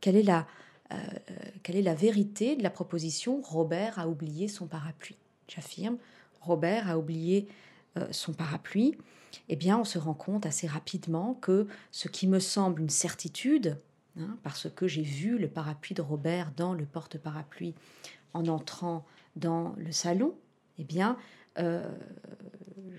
quelle, 0.00 0.16
est 0.16 0.22
la, 0.22 0.46
quelle 1.62 1.76
est 1.76 1.82
la 1.82 1.94
vérité 1.94 2.56
de 2.56 2.62
la 2.62 2.70
proposition 2.70 3.40
Robert 3.42 3.98
a 3.98 4.08
oublié 4.08 4.48
son 4.48 4.66
parapluie. 4.66 5.16
J'affirme, 5.48 5.98
Robert 6.40 6.90
a 6.90 6.98
oublié 6.98 7.48
son 8.10 8.32
parapluie 8.32 8.96
eh 9.48 9.56
bien, 9.56 9.78
on 9.78 9.84
se 9.84 9.98
rend 9.98 10.14
compte 10.14 10.46
assez 10.46 10.66
rapidement 10.66 11.34
que 11.34 11.66
ce 11.90 12.08
qui 12.08 12.26
me 12.26 12.38
semble 12.38 12.80
une 12.82 12.90
certitude, 12.90 13.78
hein, 14.18 14.36
parce 14.42 14.68
que 14.70 14.86
j'ai 14.86 15.02
vu 15.02 15.38
le 15.38 15.48
parapluie 15.48 15.94
de 15.94 16.02
Robert 16.02 16.52
dans 16.56 16.74
le 16.74 16.84
porte-parapluie 16.84 17.74
en 18.32 18.46
entrant 18.46 19.04
dans 19.36 19.74
le 19.76 19.92
salon, 19.92 20.34
eh 20.78 20.84
bien, 20.84 21.16
euh, 21.58 21.82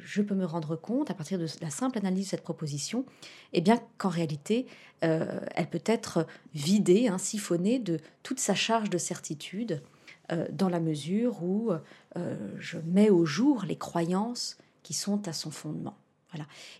je 0.04 0.22
peux 0.22 0.36
me 0.36 0.46
rendre 0.46 0.76
compte, 0.76 1.10
à 1.10 1.14
partir 1.14 1.40
de 1.40 1.48
la 1.62 1.70
simple 1.70 1.98
analyse 1.98 2.26
de 2.26 2.30
cette 2.32 2.44
proposition, 2.44 3.06
eh 3.54 3.62
bien 3.62 3.82
qu'en 3.98 4.10
réalité, 4.10 4.68
euh, 5.04 5.40
elle 5.56 5.70
peut 5.70 5.82
être 5.86 6.28
vidée, 6.54 7.08
hein, 7.08 7.18
siphonnée 7.18 7.80
de 7.80 8.00
toute 8.22 8.40
sa 8.40 8.54
charge 8.54 8.90
de 8.90 8.98
certitude, 8.98 9.82
euh, 10.32 10.46
dans 10.52 10.70
la 10.70 10.80
mesure 10.80 11.44
où 11.44 11.72
je 12.58 12.78
mets 12.86 13.10
au 13.10 13.26
jour 13.26 13.66
les 13.68 13.76
croyances 13.76 14.58
qui 14.84 14.94
sont 14.94 15.28
à 15.28 15.34
son 15.34 15.52
fondement. 15.52 15.98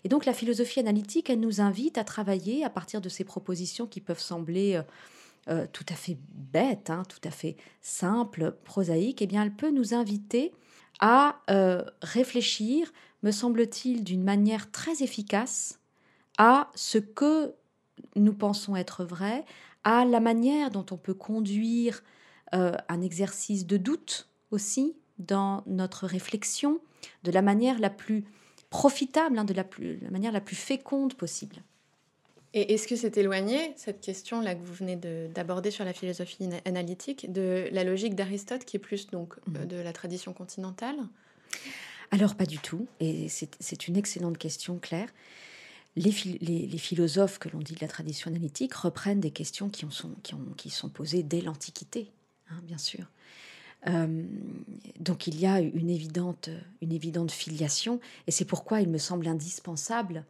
Et 0.04 0.08
donc 0.10 0.26
la 0.26 0.34
philosophie 0.34 0.80
analytique, 0.80 1.30
elle 1.30 1.40
nous 1.40 1.62
invite 1.62 1.96
à 1.96 2.04
travailler 2.04 2.62
à 2.62 2.70
partir 2.70 3.00
de 3.00 3.08
ces 3.08 3.24
propositions 3.24 3.86
qui 3.86 4.00
peuvent 4.00 4.20
sembler 4.20 4.82
tout 5.72 5.86
à 5.88 5.94
fait 5.94 6.18
bêtes, 6.52 6.90
hein, 6.90 7.04
tout 7.08 7.26
à 7.26 7.30
fait 7.30 7.56
simples, 7.80 8.54
prosaïques. 8.64 9.22
Eh 9.22 9.26
bien, 9.26 9.42
elle 9.42 9.54
peut 9.54 9.70
nous 9.70 9.94
inviter 9.94 10.52
à 11.00 11.40
euh, 11.50 11.84
réfléchir, 12.02 12.92
me 13.22 13.30
semble-t-il, 13.30 14.04
d'une 14.04 14.22
manière 14.22 14.70
très 14.70 15.02
efficace 15.02 15.80
à 16.38 16.70
ce 16.74 16.98
que 16.98 17.54
nous 18.14 18.34
pensons 18.34 18.76
être 18.76 19.04
vrai, 19.04 19.44
à 19.84 20.04
la 20.04 20.20
manière 20.20 20.70
dont 20.70 20.86
on 20.90 20.96
peut 20.96 21.14
conduire 21.14 22.02
un 22.52 23.00
exercice 23.02 23.66
de 23.66 23.76
doute 23.76 24.28
aussi 24.50 24.94
dans 25.18 25.62
notre 25.66 26.06
réflexion, 26.06 26.80
de 27.24 27.30
la 27.30 27.42
manière 27.42 27.78
la 27.78 27.90
plus 27.90 28.24
profitable, 28.70 29.38
hein, 29.38 29.44
de 29.44 29.54
la 29.54 29.64
manière 30.10 30.32
la 30.32 30.40
plus 30.40 30.56
féconde 30.56 31.14
possible. 31.14 31.56
Et 32.56 32.72
est-ce 32.72 32.88
que 32.88 32.96
c'est 32.96 33.18
éloigné, 33.18 33.74
cette 33.76 34.00
question-là 34.00 34.54
que 34.54 34.64
vous 34.64 34.72
venez 34.72 34.96
d'aborder 34.96 35.70
sur 35.70 35.84
la 35.84 35.92
philosophie 35.92 36.48
analytique, 36.64 37.30
de 37.30 37.68
la 37.70 37.84
logique 37.84 38.14
d'Aristote, 38.14 38.64
qui 38.64 38.78
est 38.78 38.80
plus 38.80 39.08
donc 39.08 39.34
euh, 39.34 39.60
mhm. 39.60 39.66
de 39.66 39.76
la 39.76 39.92
tradition 39.92 40.32
continentale? 40.32 40.96
Alors 42.10 42.34
pas 42.34 42.46
du 42.46 42.56
tout, 42.56 42.88
et 42.98 43.28
c'est 43.28 43.88
une 43.88 43.96
excellente 43.98 44.38
question, 44.38 44.78
Claire. 44.78 45.10
Les, 45.96 46.12
les, 46.40 46.78
philosophes 46.78 47.38
que 47.38 47.50
l'on 47.50 47.58
dit 47.58 47.74
de 47.74 47.80
la 47.80 47.88
tradition 47.88 48.30
analytique 48.30 48.72
reprennent 48.72 49.20
des 49.20 49.30
questions 49.30 49.68
qui, 49.68 49.84
ont, 49.84 49.90
sont, 49.90 50.12
qui, 50.22 50.34
ont, 50.34 50.54
qui 50.56 50.70
sont 50.70 50.88
posées 50.88 51.22
dès 51.22 51.42
l'Antiquité, 51.42 52.10
hein, 52.50 52.60
bien 52.62 52.78
sûr. 52.78 53.04
Euh, 53.86 54.24
donc 54.98 55.26
il 55.26 55.38
y 55.38 55.46
a 55.46 55.60
une 55.60 55.90
évidente, 55.90 56.48
une 56.80 56.92
évidente 56.92 57.32
filiation, 57.32 58.00
et 58.26 58.30
c'est 58.30 58.46
pourquoi 58.46 58.80
il 58.80 58.88
me 58.88 58.98
semble 58.98 59.28
indispensable 59.28 60.24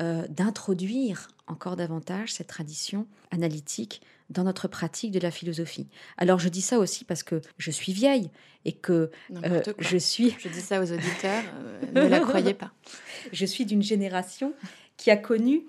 euh, 0.00 0.26
d'introduire 0.28 1.28
encore 1.46 1.76
davantage 1.76 2.32
cette 2.32 2.48
tradition 2.48 3.06
analytique 3.30 4.02
dans 4.30 4.44
notre 4.44 4.68
pratique 4.68 5.10
de 5.10 5.20
la 5.20 5.30
philosophie. 5.30 5.86
Alors 6.18 6.38
je 6.38 6.48
dis 6.48 6.60
ça 6.60 6.78
aussi 6.78 7.04
parce 7.04 7.22
que 7.22 7.40
je 7.56 7.70
suis 7.70 7.92
vieille 7.92 8.30
et 8.64 8.72
que 8.72 9.10
euh, 9.44 9.62
je 9.78 9.96
suis... 9.96 10.34
Je 10.38 10.48
dis 10.48 10.60
ça 10.60 10.80
aux 10.80 10.92
auditeurs, 10.92 11.42
ne 11.94 12.02
la 12.02 12.20
croyez 12.20 12.54
pas. 12.54 12.72
Je 13.32 13.44
suis 13.44 13.66
d'une 13.66 13.82
génération 13.82 14.54
qui 14.96 15.10
a 15.10 15.16
connu, 15.16 15.62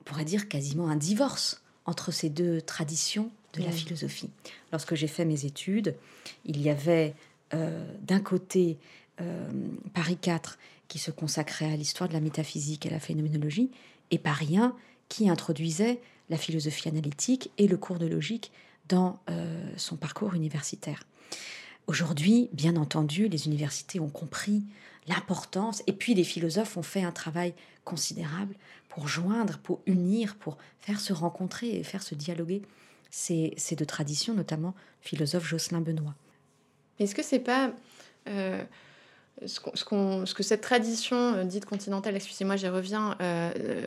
on 0.00 0.04
pourrait 0.04 0.24
dire 0.24 0.48
quasiment 0.48 0.88
un 0.88 0.96
divorce 0.96 1.62
entre 1.84 2.12
ces 2.12 2.28
deux 2.28 2.60
traditions 2.60 3.30
de 3.54 3.62
la 3.62 3.70
philosophie. 3.70 4.30
Lorsque 4.72 4.94
j'ai 4.94 5.06
fait 5.06 5.24
mes 5.24 5.44
études, 5.44 5.96
il 6.44 6.60
y 6.60 6.70
avait 6.70 7.14
euh, 7.54 7.84
d'un 8.02 8.20
côté 8.20 8.78
euh, 9.20 9.48
Paris 9.94 10.18
IV 10.24 10.58
qui 10.88 10.98
se 10.98 11.10
consacrait 11.10 11.72
à 11.72 11.76
l'histoire 11.76 12.08
de 12.08 12.14
la 12.14 12.20
métaphysique 12.20 12.86
et 12.86 12.88
à 12.88 12.92
la 12.92 13.00
phénoménologie, 13.00 13.70
et 14.10 14.18
Paris 14.18 14.54
I 14.54 14.60
qui 15.08 15.28
introduisait 15.28 16.00
la 16.30 16.36
philosophie 16.36 16.88
analytique 16.88 17.50
et 17.58 17.68
le 17.68 17.76
cours 17.76 17.98
de 17.98 18.06
logique 18.06 18.52
dans 18.88 19.18
euh, 19.30 19.70
son 19.76 19.96
parcours 19.96 20.34
universitaire. 20.34 21.04
Aujourd'hui, 21.86 22.50
bien 22.52 22.76
entendu, 22.76 23.28
les 23.28 23.46
universités 23.46 24.00
ont 24.00 24.10
compris 24.10 24.62
l'importance, 25.06 25.82
et 25.86 25.92
puis 25.92 26.14
les 26.14 26.24
philosophes 26.24 26.76
ont 26.76 26.82
fait 26.82 27.02
un 27.02 27.12
travail 27.12 27.54
considérable 27.84 28.54
pour 28.88 29.08
joindre, 29.08 29.58
pour 29.58 29.80
unir, 29.86 30.36
pour 30.36 30.58
faire 30.80 31.00
se 31.00 31.12
rencontrer 31.12 31.78
et 31.78 31.82
faire 31.82 32.02
se 32.02 32.14
dialoguer 32.14 32.62
c'est 33.10 33.76
de 33.76 33.84
tradition, 33.84 34.34
notamment 34.34 34.74
philosophe 35.00 35.46
Jocelyn 35.46 35.80
Benoît. 35.80 36.14
Est-ce 36.98 37.14
que 37.14 37.22
c'est 37.22 37.38
pas 37.38 37.72
euh, 38.28 38.64
ce, 39.46 40.34
que 40.34 40.42
cette 40.42 40.60
tradition 40.60 41.16
euh, 41.16 41.44
dite 41.44 41.64
continentale, 41.64 42.16
excusez-moi, 42.16 42.56
j'y 42.56 42.68
reviens, 42.68 43.16
euh, 43.20 43.84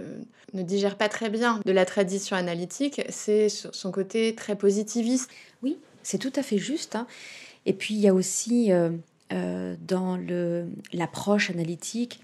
ne 0.54 0.64
digère 0.64 0.98
pas 0.98 1.10
très 1.10 1.30
bien 1.30 1.60
de 1.66 1.72
la 1.72 1.86
tradition 1.86 2.36
analytique, 2.36 3.02
c'est 3.10 3.50
son 3.50 3.92
côté 3.92 4.36
très 4.36 4.56
positiviste. 4.56 5.30
Oui, 5.64 5.78
c'est 6.04 6.18
tout 6.18 6.34
à 6.36 6.44
fait 6.44 6.58
juste. 6.58 6.96
Hein. 6.96 7.08
Et 7.66 7.74
puis 7.74 7.94
il 7.94 8.00
y 8.00 8.08
a 8.08 8.14
aussi 8.14 8.72
dans 9.30 10.20
l'approche 10.94 11.50
analytique 11.52 12.22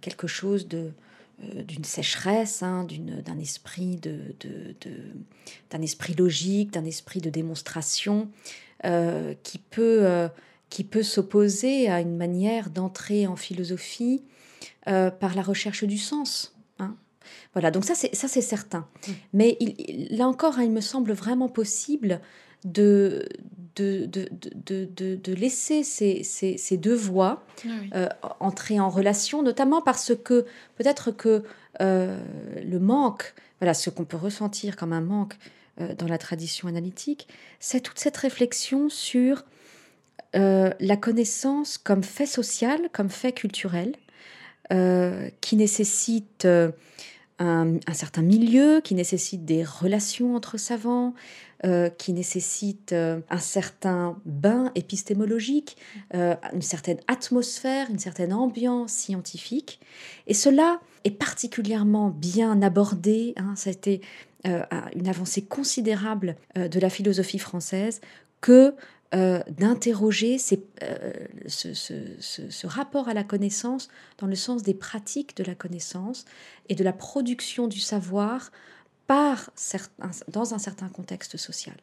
quelque 0.00 0.26
chose 0.26 0.66
de 0.66 0.90
euh, 1.44 1.62
d'une 1.64 1.84
sécheresse, 1.84 2.62
hein, 2.62 2.86
d'un 3.26 3.38
esprit 3.38 3.96
de, 3.96 4.18
d'un 5.70 5.82
esprit 5.82 6.14
logique, 6.14 6.72
d'un 6.72 6.86
esprit 6.86 7.20
de 7.20 7.28
démonstration 7.28 8.30
euh, 8.86 9.34
qui 9.42 9.58
peut 9.58 9.98
euh, 10.06 10.28
qui 10.70 10.84
peut 10.84 11.02
s'opposer 11.02 11.88
à 11.88 12.00
une 12.00 12.16
manière 12.16 12.70
d'entrer 12.70 13.26
en 13.26 13.36
philosophie 13.36 14.22
par 14.84 15.34
la 15.34 15.42
recherche 15.42 15.84
du 15.84 15.98
sens. 15.98 16.54
Hein. 16.78 16.96
Voilà, 17.52 17.70
donc 17.70 17.84
ça 17.84 17.94
c'est 17.94 18.14
ça 18.14 18.28
c'est 18.28 18.40
certain. 18.40 18.86
Mmh. 19.06 19.12
Mais 19.32 19.56
il, 19.60 20.16
là 20.16 20.28
encore, 20.28 20.58
hein, 20.58 20.64
il 20.64 20.70
me 20.70 20.80
semble 20.80 21.12
vraiment 21.12 21.48
possible 21.48 22.20
de, 22.66 23.28
de, 23.76 24.06
de, 24.06 24.28
de, 24.84 25.16
de 25.16 25.32
laisser 25.34 25.84
ces, 25.84 26.22
ces, 26.24 26.56
ces, 26.56 26.76
deux 26.76 26.94
voix 26.94 27.44
ah 27.64 27.68
euh, 27.94 28.08
entrer 28.40 28.80
en 28.80 28.88
relation, 28.88 29.42
notamment 29.42 29.82
parce 29.82 30.12
que 30.16 30.46
peut-être 30.76 31.10
que 31.10 31.44
euh, 31.80 32.18
le 32.64 32.78
manque, 32.80 33.34
voilà, 33.60 33.74
ce 33.74 33.90
qu'on 33.90 34.04
peut 34.04 34.16
ressentir 34.16 34.76
comme 34.76 34.92
un 34.92 35.00
manque 35.00 35.34
euh, 35.80 35.94
dans 35.94 36.08
la 36.08 36.18
tradition 36.18 36.68
analytique, 36.68 37.28
c'est 37.60 37.80
toute 37.80 37.98
cette 37.98 38.16
réflexion 38.16 38.88
sur 38.88 39.44
la 40.36 40.96
connaissance 40.96 41.78
comme 41.78 42.02
fait 42.02 42.26
social, 42.26 42.78
comme 42.92 43.08
fait 43.08 43.32
culturel, 43.32 43.96
qui 45.40 45.56
nécessite 45.56 46.46
un, 47.38 47.78
certain 47.92 48.22
milieu, 48.22 48.80
qui 48.82 48.94
nécessite 48.94 49.44
des 49.44 49.64
relations 49.64 50.34
entre 50.34 50.56
savants, 50.58 51.14
euh, 51.64 51.88
qui 51.88 52.12
nécessite 52.12 52.92
euh, 52.92 53.20
un 53.30 53.38
certain 53.38 54.18
bain 54.24 54.70
épistémologique, 54.74 55.76
euh, 56.14 56.34
une 56.52 56.62
certaine 56.62 56.98
atmosphère, 57.08 57.90
une 57.90 57.98
certaine 57.98 58.32
ambiance 58.32 58.92
scientifique. 58.92 59.80
Et 60.26 60.34
cela 60.34 60.80
est 61.04 61.10
particulièrement 61.10 62.10
bien 62.10 62.62
abordé. 62.62 63.34
Hein, 63.36 63.54
ça 63.56 63.70
a 63.70 63.72
été 63.72 64.00
une 64.94 65.08
avancée 65.08 65.42
considérable 65.42 66.36
de 66.54 66.78
la 66.78 66.88
philosophie 66.88 67.40
française 67.40 68.00
que 68.40 68.76
euh, 69.14 69.40
d'interroger 69.48 70.36
euh, 70.82 71.12
ce, 71.46 72.66
rapport 72.66 73.08
à 73.08 73.14
la 73.14 73.22
connaissance 73.22 73.88
dans 74.18 74.26
le 74.26 74.34
sens 74.34 74.64
des 74.64 74.74
pratiques 74.74 75.36
de 75.36 75.44
la 75.44 75.54
connaissance 75.54 76.24
et 76.68 76.74
de 76.74 76.82
la 76.82 76.92
production 76.92 77.68
du 77.68 77.78
savoir 77.78 78.50
par 79.06 79.52
dans 80.26 80.54
un 80.54 80.58
certain 80.58 80.88
contexte 80.88 81.36
social. 81.36 81.76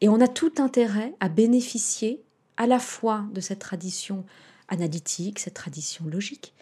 Et 0.00 0.08
on 0.08 0.18
a 0.22 0.28
tout 0.28 0.54
intérêt 0.56 1.14
à 1.20 1.28
bénéficier 1.28 2.22
à 2.56 2.66
la 2.66 2.78
fois 2.78 3.26
de 3.34 3.42
cette 3.42 3.58
tradition 3.58 4.24
analytique, 4.68 5.40
cette 5.40 5.52
tradition 5.52 6.06
logique, 6.06 6.54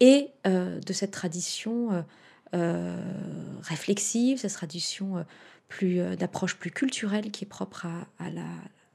et 0.00 0.30
euh, 0.44 0.80
de 0.80 0.92
cette 0.92 1.12
tradition 1.12 2.04
réflexive, 3.62 4.38
cette 4.38 4.52
tradition 4.52 5.24
plus 5.68 6.16
d'approche 6.16 6.56
plus 6.56 6.72
culturelle 6.72 7.30
qui 7.30 7.44
est 7.44 7.48
propre 7.48 7.86
à 8.18 8.30
la, 8.30 8.44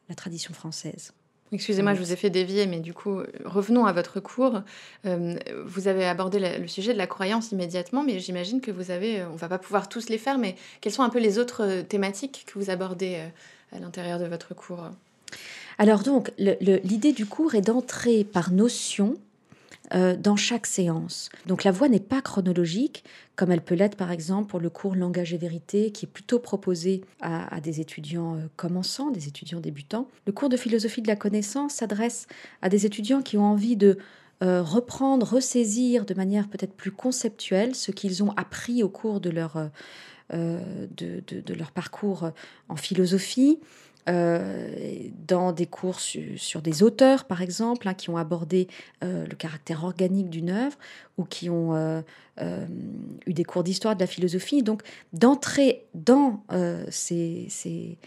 la 0.09 0.15
tradition 0.15 0.53
française. 0.53 1.13
Excusez-moi, 1.53 1.93
je 1.93 1.99
vous 2.01 2.11
ai 2.11 2.17
fait 2.17 2.29
dévier, 2.29 2.67
mais 2.67 2.79
du 2.79 2.93
coup, 2.93 3.21
revenons 3.45 3.85
à 3.85 3.93
votre 3.93 4.19
cours. 4.19 4.61
Euh, 5.05 5.35
vous 5.65 5.87
avez 5.87 6.05
abordé 6.05 6.39
le 6.39 6.67
sujet 6.67 6.91
de 6.91 6.97
la 6.97 7.07
croyance 7.07 7.51
immédiatement, 7.53 8.03
mais 8.03 8.19
j'imagine 8.19 8.59
que 8.59 8.71
vous 8.71 8.91
avez, 8.91 9.21
euh, 9.21 9.29
on 9.31 9.37
va 9.37 9.47
pas 9.47 9.57
pouvoir 9.57 9.87
tous 9.87 10.09
les 10.09 10.17
faire, 10.17 10.37
mais 10.37 10.55
quelles 10.81 10.91
sont 10.91 11.03
un 11.03 11.09
peu 11.09 11.19
les 11.19 11.39
autres 11.39 11.63
euh, 11.63 11.83
thématiques 11.83 12.45
que 12.47 12.59
vous 12.59 12.69
abordez 12.69 13.21
à 13.71 13.79
l'intérieur 13.79 14.19
de 14.19 14.25
votre 14.25 14.53
cours? 14.53 14.89
Alors 15.77 16.03
donc, 16.03 16.31
l'idée 16.37 17.13
du 17.13 17.25
cours 17.25 17.55
est 17.55 17.61
d'entrer 17.61 18.23
par 18.25 18.51
notion 18.51 19.15
euh, 19.94 20.17
dans 20.17 20.36
chaque 20.36 20.67
séance. 20.67 21.29
Donc 21.46 21.63
la 21.63 21.72
voix 21.72 21.88
n'est 21.88 22.01
pas 22.01 22.22
chronologique, 22.22 23.06
comme 23.38 23.51
elle 23.51 23.62
peut 23.62 23.75
l'être 23.75 23.96
par 23.96 24.12
exemple 24.12 24.50
pour 24.50 24.60
le 24.60 24.70
cours 24.70 24.96
Langage 24.96 25.34
et 25.34 25.38
vérité, 25.38 25.91
qui 25.91 26.06
est 26.06 26.10
plutôt 26.10 26.39
proposé 26.39 27.06
à, 27.22 27.62
des 27.62 27.79
étudiants 27.79 28.36
euh, 28.36 28.48
commençants, 28.58 29.12
des 29.12 29.29
étudiants 29.29 29.62
débutants. 29.62 30.10
Le 30.25 30.34
cours 30.34 30.50
de 30.50 30.58
philosophie 30.58 31.01
de 31.01 31.08
la 31.08 31.15
connaissance 31.15 31.75
s'adresse 31.75 32.27
à 32.62 32.67
des 32.67 32.86
étudiants 32.86 33.22
qui 33.22 33.38
ont 33.38 33.46
envie 33.46 33.77
de 33.77 33.98
euh, 34.44 34.62
reprendre, 34.62 35.25
ressaisir 35.25 36.03
de 36.03 36.13
manière 36.13 36.50
peut-être 36.50 36.74
plus 36.74 36.91
conceptuelle 36.91 37.74
ce 37.74 37.91
qu'ils 37.91 38.24
ont 38.24 38.32
appris 38.32 38.84
au 38.84 38.89
cours 38.89 39.22
de 39.22 39.29
leur, 39.29 39.70
de, 40.34 41.53
leur 41.53 41.72
parcours 41.72 42.32
en 42.67 42.75
philosophie, 42.75 43.60
euh, 44.09 45.09
dans 45.27 45.51
des 45.51 45.65
cours 45.65 45.99
sur, 45.99 46.61
des 46.61 46.81
auteurs, 46.81 47.25
par 47.25 47.41
exemple, 47.41 47.89
hein, 47.89 47.93
qui 47.93 48.09
ont 48.09 48.15
abordé 48.15 48.69
euh, 49.03 49.25
le 49.27 49.35
caractère 49.35 49.83
organique 49.83 50.29
d'une 50.29 50.49
œuvre 50.49 50.77
ou 51.17 51.25
qui 51.25 51.49
ont 51.49 51.75
euh, 51.75 52.01
eu 53.25 53.33
des 53.33 53.43
cours 53.43 53.63
d'histoire 53.63 53.96
de 53.96 54.00
la 54.00 54.07
philosophie. 54.07 54.63
Donc, 54.63 54.83
d'entrer 55.11 55.83
dans 55.93 56.41
ces, 56.89 57.98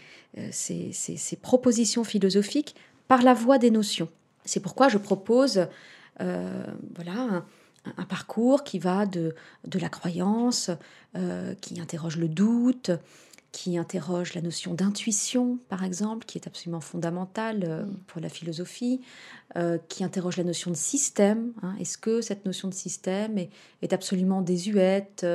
propositions 1.43 2.03
philosophiques 2.03 2.75
par 3.07 3.21
la 3.21 3.35
voie 3.35 3.59
des 3.59 3.69
notions. 3.69 4.09
C'est 4.43 4.59
pourquoi 4.59 4.89
je 4.89 4.97
propose 4.97 5.67
voilà, 6.17 7.43
un, 7.97 8.05
parcours 8.05 8.63
qui 8.63 8.79
va 8.79 9.05
de 9.05 9.33
la 9.79 9.89
croyance, 9.89 10.71
qui 11.61 11.79
interroge 11.79 12.17
le 12.17 12.27
doute, 12.27 12.91
qui 13.51 13.77
interroge 13.77 14.33
la 14.33 14.41
notion 14.41 14.73
d'intuition, 14.73 15.59
par 15.67 15.83
exemple, 15.83 16.25
qui 16.25 16.37
est 16.37 16.47
absolument 16.47 16.81
fondamentale 16.81 17.63
euh, 17.63 17.83
mm. 17.83 17.97
pour 18.07 18.21
la 18.21 18.29
philosophie, 18.29 19.01
euh, 19.57 19.77
qui 19.89 20.03
interroge 20.03 20.37
la 20.37 20.43
notion 20.43 20.71
de 20.71 20.75
système. 20.77 21.53
Hein. 21.61 21.75
Est-ce 21.79 21.97
que 21.97 22.21
cette 22.21 22.45
notion 22.45 22.67
de 22.67 22.73
système 22.73 23.37
est, 23.37 23.93
absolument 23.93 24.41
désuète 24.41 25.25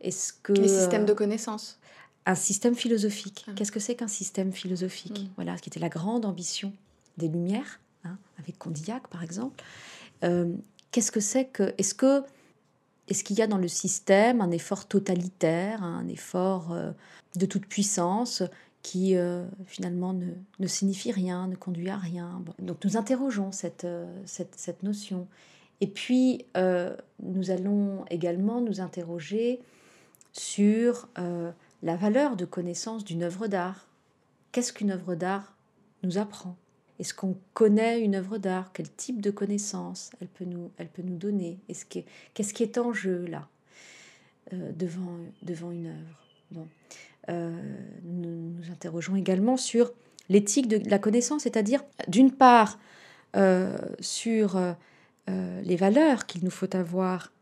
Est-ce 0.00 0.32
que 0.32 0.52
les 0.52 0.68
systèmes 0.68 1.06
de 1.06 1.14
connaissances 1.14 1.78
Un 2.26 2.34
système 2.34 2.74
philosophique. 2.74 3.46
Ah. 3.48 3.52
Qu'est-ce 3.56 3.72
que 3.72 3.80
c'est 3.80 3.94
qu'un 3.94 4.08
système 4.08 4.52
philosophique 4.52 5.20
mm. 5.20 5.28
Voilà, 5.36 5.56
ce 5.56 5.62
qui 5.62 5.70
était 5.70 5.80
la 5.80 5.88
grande 5.88 6.26
ambition 6.26 6.72
des 7.16 7.28
Lumières, 7.28 7.80
hein, 8.04 8.18
avec 8.38 8.58
Condillac, 8.58 9.08
par 9.08 9.22
exemple. 9.22 9.62
Euh, 10.24 10.52
qu'est-ce 10.90 11.12
que 11.12 11.20
c'est 11.20 11.46
que 11.46 11.74
Est-ce 11.78 11.94
que 11.94 12.22
est-ce 13.08 13.22
qu'il 13.22 13.38
y 13.38 13.42
a 13.42 13.46
dans 13.46 13.58
le 13.58 13.68
système 13.68 14.40
un 14.40 14.50
effort 14.50 14.86
totalitaire, 14.86 15.82
un 15.82 16.08
effort 16.08 16.72
euh, 16.72 16.90
de 17.36 17.46
toute 17.46 17.66
puissance 17.66 18.42
qui 18.82 19.16
euh, 19.16 19.44
finalement 19.66 20.14
ne, 20.14 20.66
signifie 20.66 21.12
rien, 21.12 21.48
ne 21.48 21.56
conduit 21.56 21.90
à 21.90 21.96
rien 21.96 22.42
Donc 22.58 22.84
nous 22.84 22.96
interrogeons 22.96 23.52
cette, 23.52 23.84
euh, 23.84 24.06
cette, 24.24 24.82
notion. 24.82 25.26
Et 25.80 25.86
puis 25.86 26.46
nous 27.22 27.50
allons 27.50 28.04
également 28.10 28.62
nous 28.62 28.80
interroger 28.80 29.60
sur 30.32 31.08
la 31.82 31.96
valeur 31.96 32.36
de 32.36 32.46
connaissance 32.46 33.04
d'une 33.04 33.22
œuvre 33.24 33.46
d'art. 33.46 33.86
Qu'est-ce 34.52 34.72
qu'une 34.72 34.90
œuvre 34.90 35.14
d'art 35.14 35.54
nous 36.02 36.16
apprend? 36.16 36.56
Est-ce 36.98 37.12
qu'on 37.12 37.36
connaît 37.52 38.00
une 38.00 38.14
œuvre 38.14 38.38
d'art? 38.38 38.72
Quel 38.72 38.90
type 38.90 39.20
de 39.20 39.30
connaissance 39.30 40.10
elle 40.20 40.28
peut 40.28 40.44
nous, 40.44 40.70
elle 40.78 40.88
peut 40.88 41.02
nous 41.02 41.16
donner? 41.16 41.58
Qu'est-ce 41.68 42.54
qui 42.54 42.62
est 42.62 42.78
en 42.78 42.92
jeu 42.92 43.26
là, 43.26 43.48
euh, 44.52 44.72
devant, 44.72 45.18
devant 45.42 45.70
une 45.70 45.88
œuvre? 45.88 46.66
Euh, 47.28 47.52
nous 48.04 48.52
nous 48.52 48.70
interrogeons 48.70 49.16
également 49.16 49.56
sur 49.56 49.92
l'éthique 50.28 50.68
de 50.68 50.88
la 50.88 50.98
connaissance, 50.98 51.42
c'est-à-dire 51.42 51.84
d'une 52.08 52.32
part 52.32 52.78
euh, 53.36 53.76
sur 54.00 54.58
les 55.28 55.74
valeurs 55.74 56.26
qu'il 56.26 56.44
nous 56.44 56.50
faut 56.50 56.74
avoir 56.76 57.32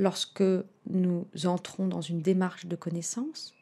lorsque 0.00 0.42
nous 0.88 1.26
entrons 1.44 1.86
dans 1.86 2.00
une 2.00 2.20
démarche 2.20 2.66
de 2.66 2.74
connaissance, 2.74 3.54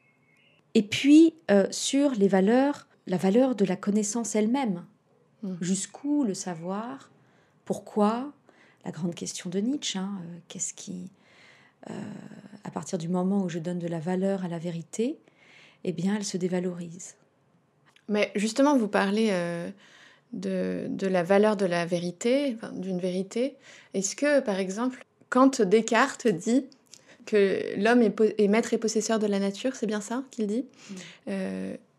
et 0.75 0.83
puis 0.83 1.35
sur 1.71 2.13
les 2.13 2.29
valeurs, 2.29 2.89
la 3.07 3.19
valeur 3.19 3.55
de 3.55 3.67
la 3.67 3.77
connaissance 3.77 4.35
elle-même, 4.35 4.85
Mm. 5.43 5.55
Jusqu'où 5.61 6.25
le 6.25 6.35
savoir? 6.35 7.11
Pourquoi? 7.65 8.33
La 8.85 8.91
grande 8.91 9.15
question 9.15 9.51
de 9.51 9.59
Nietzsche. 9.59 9.99
Hein, 9.99 10.21
euh, 10.23 10.39
qu'est-ce 10.49 10.75
qui, 10.75 11.11
euh, 11.91 11.93
à 12.65 12.71
partir 12.71 12.99
du 12.99 13.09
moment 13.09 13.43
où 13.43 13.49
je 13.49 13.59
donne 13.59 13.79
de 13.79 13.89
la 13.89 14.01
valeur 14.01 14.45
à 14.45 14.49
la 14.49 14.59
vérité, 14.59 15.19
eh 15.85 15.93
bien, 15.93 16.17
elle 16.17 16.25
se 16.25 16.37
dévalorise. 16.37 17.15
Mais 18.09 18.33
justement, 18.35 18.77
vous 18.77 18.89
parlez 18.89 19.29
euh, 19.31 19.71
de, 20.33 20.87
de, 20.89 21.07
la 21.07 21.23
valeur 21.23 21.57
de 21.57 21.67
la 21.67 21.85
vérité, 21.85 22.57
d'une 22.73 22.99
vérité. 22.99 23.57
Est-ce 23.95 24.17
que, 24.17 24.41
par 24.41 24.59
exemple, 24.59 25.05
quand 25.29 25.61
Descartes 25.61 26.27
dit 26.27 26.65
que 27.27 27.77
l'homme 27.77 28.01
est, 28.01 28.49
maître 28.49 28.73
et 28.73 28.79
possesseur 28.79 29.19
de 29.19 29.27
la 29.27 29.39
nature, 29.39 29.77
c'est 29.77 29.87
bien 29.87 30.01
ça 30.01 30.25
qu'il 30.31 30.47
dit? 30.47 30.65
Mm. 31.27 31.33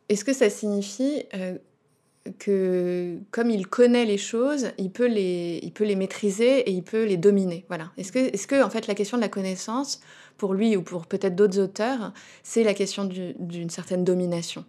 Est-ce 0.09 0.25
que 0.25 0.33
ça 0.33 0.49
signifie 0.49 1.25
que 2.37 3.19
comme 3.31 3.49
il 3.49 3.67
connaît 3.67 4.05
les 4.05 4.17
choses, 4.17 4.71
il 4.77 4.91
peut 4.91 5.07
les, 5.07 5.59
il 5.63 5.71
peut 5.71 5.85
les 5.85 5.95
maîtriser 5.95 6.59
et 6.59 6.71
il 6.71 6.83
peut 6.83 7.05
les 7.05 7.17
dominer. 7.17 7.65
Voilà. 7.67 7.91
Est-ce 7.97 8.11
que, 8.11 8.19
est-ce 8.19 8.47
que 8.47 8.63
en 8.63 8.69
fait 8.69 8.87
la 8.87 8.95
question 8.95 9.17
de 9.17 9.21
la 9.21 9.29
connaissance, 9.29 10.01
pour 10.37 10.53
lui 10.53 10.75
ou 10.75 10.81
pour 10.81 11.05
peut-être 11.07 11.35
d'autres 11.35 11.59
auteurs, 11.59 12.13
c'est 12.43 12.63
la 12.63 12.73
question 12.73 13.05
d'une 13.05 13.69
certaine 13.69 14.03
domination? 14.03 14.65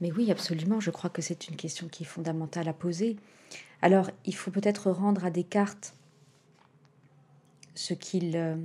Mais 0.00 0.12
oui, 0.12 0.30
absolument. 0.30 0.80
Je 0.80 0.90
crois 0.90 1.10
que 1.10 1.22
c'est 1.22 1.48
une 1.48 1.56
question 1.56 1.88
qui 1.88 2.02
est 2.02 2.06
fondamentale 2.06 2.68
à 2.68 2.72
poser. 2.72 3.16
Alors, 3.80 4.10
il 4.24 4.34
faut 4.34 4.50
peut-être 4.50 4.90
rendre 4.90 5.24
à 5.24 5.30
Descartes 5.30 5.94
ce 7.74 7.94
qu'il 7.94 8.36
euh, 8.36 8.56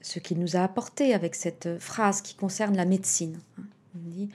ce 0.00 0.18
qu'il 0.18 0.38
nous 0.38 0.56
a 0.56 0.60
apporté 0.60 1.14
avec 1.14 1.34
cette 1.34 1.78
phrase 1.78 2.22
qui 2.22 2.34
concerne 2.34 2.76
la 2.76 2.84
médecine. 2.84 3.38
Hein. 3.58 3.62
Il 3.94 4.10
dit 4.10 4.28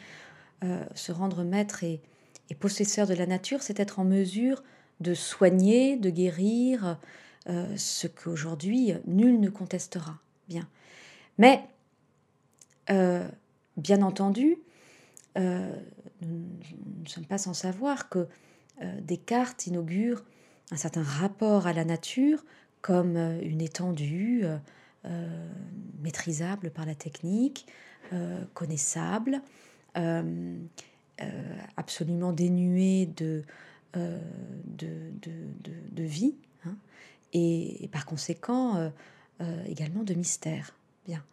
euh, 0.63 0.83
se 0.93 1.11
rendre 1.11 1.43
maître 1.43 1.83
et 1.83 2.01
et 2.49 2.55
possesseur 2.55 3.07
de 3.07 3.13
la 3.13 3.25
nature, 3.25 3.61
c'est 3.61 3.79
être 3.79 3.99
en 3.99 4.03
mesure 4.05 4.63
de 4.99 5.13
soigner, 5.13 5.97
de 5.97 6.09
guérir, 6.09 6.97
euh, 7.49 7.75
ce 7.75 8.07
qu'aujourd'hui 8.07 8.93
nul 9.05 9.39
ne 9.39 9.49
contestera. 9.49 10.17
Bien. 10.47 10.67
Mais, 11.37 11.61
euh, 12.89 13.27
bien 13.75 14.01
entendu, 14.01 14.57
euh, 15.37 15.75
nous 16.21 16.47
ne 17.03 17.07
sommes 17.07 17.25
pas 17.25 17.37
sans 17.37 17.53
savoir 17.53 18.09
que 18.09 18.27
Descartes 19.01 19.67
inaugure 19.67 20.23
un 20.71 20.77
certain 20.77 21.03
rapport 21.03 21.67
à 21.67 21.73
la 21.73 21.85
nature 21.85 22.43
comme 22.81 23.17
une 23.17 23.61
étendue 23.61 24.45
maîtrisable 26.01 26.71
par 26.71 26.85
la 26.85 26.95
technique, 26.95 27.67
connaissable, 28.53 29.41
absolument 31.77 32.33
dénuée 32.33 33.05
de, 33.05 33.43
de, 33.93 36.03
vie, 36.03 36.35
hein, 36.65 36.75
et, 37.33 37.89
par 37.91 38.05
conséquent 38.05 38.91
également 39.67 40.03
de 40.03 40.13
mystère. 40.13 40.75
Bien. 41.07 41.23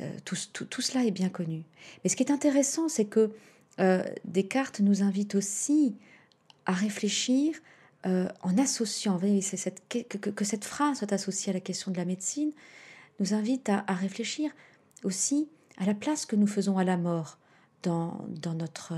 Euh, 0.00 0.10
tout, 0.24 0.80
cela 0.80 1.04
est 1.04 1.10
bien 1.10 1.28
connu. 1.28 1.62
Mais 2.02 2.10
ce 2.10 2.16
qui 2.16 2.22
est 2.22 2.32
intéressant, 2.32 2.88
c'est 2.88 3.04
que 3.04 3.30
euh, 3.80 4.04
Descartes 4.24 4.80
nous 4.80 5.02
invite 5.02 5.34
aussi 5.34 5.96
à 6.66 6.72
réfléchir 6.72 7.54
euh, 8.06 8.28
en 8.42 8.58
associant, 8.58 9.20
cette, 9.40 9.82
que, 9.88 10.44
cette 10.44 10.64
phrase 10.64 10.98
soit 10.98 11.12
associée 11.12 11.50
à 11.50 11.54
la 11.54 11.60
question 11.60 11.90
de 11.90 11.96
la 11.96 12.04
médecine, 12.04 12.52
nous 13.20 13.34
invite 13.34 13.68
à, 13.68 13.84
réfléchir 13.88 14.50
aussi 15.04 15.48
à 15.78 15.86
la 15.86 15.94
place 15.94 16.26
que 16.26 16.36
nous 16.36 16.46
faisons 16.46 16.76
à 16.76 16.84
la 16.84 16.96
mort 16.96 17.38
dans, 17.84 18.26
notre, 18.54 18.94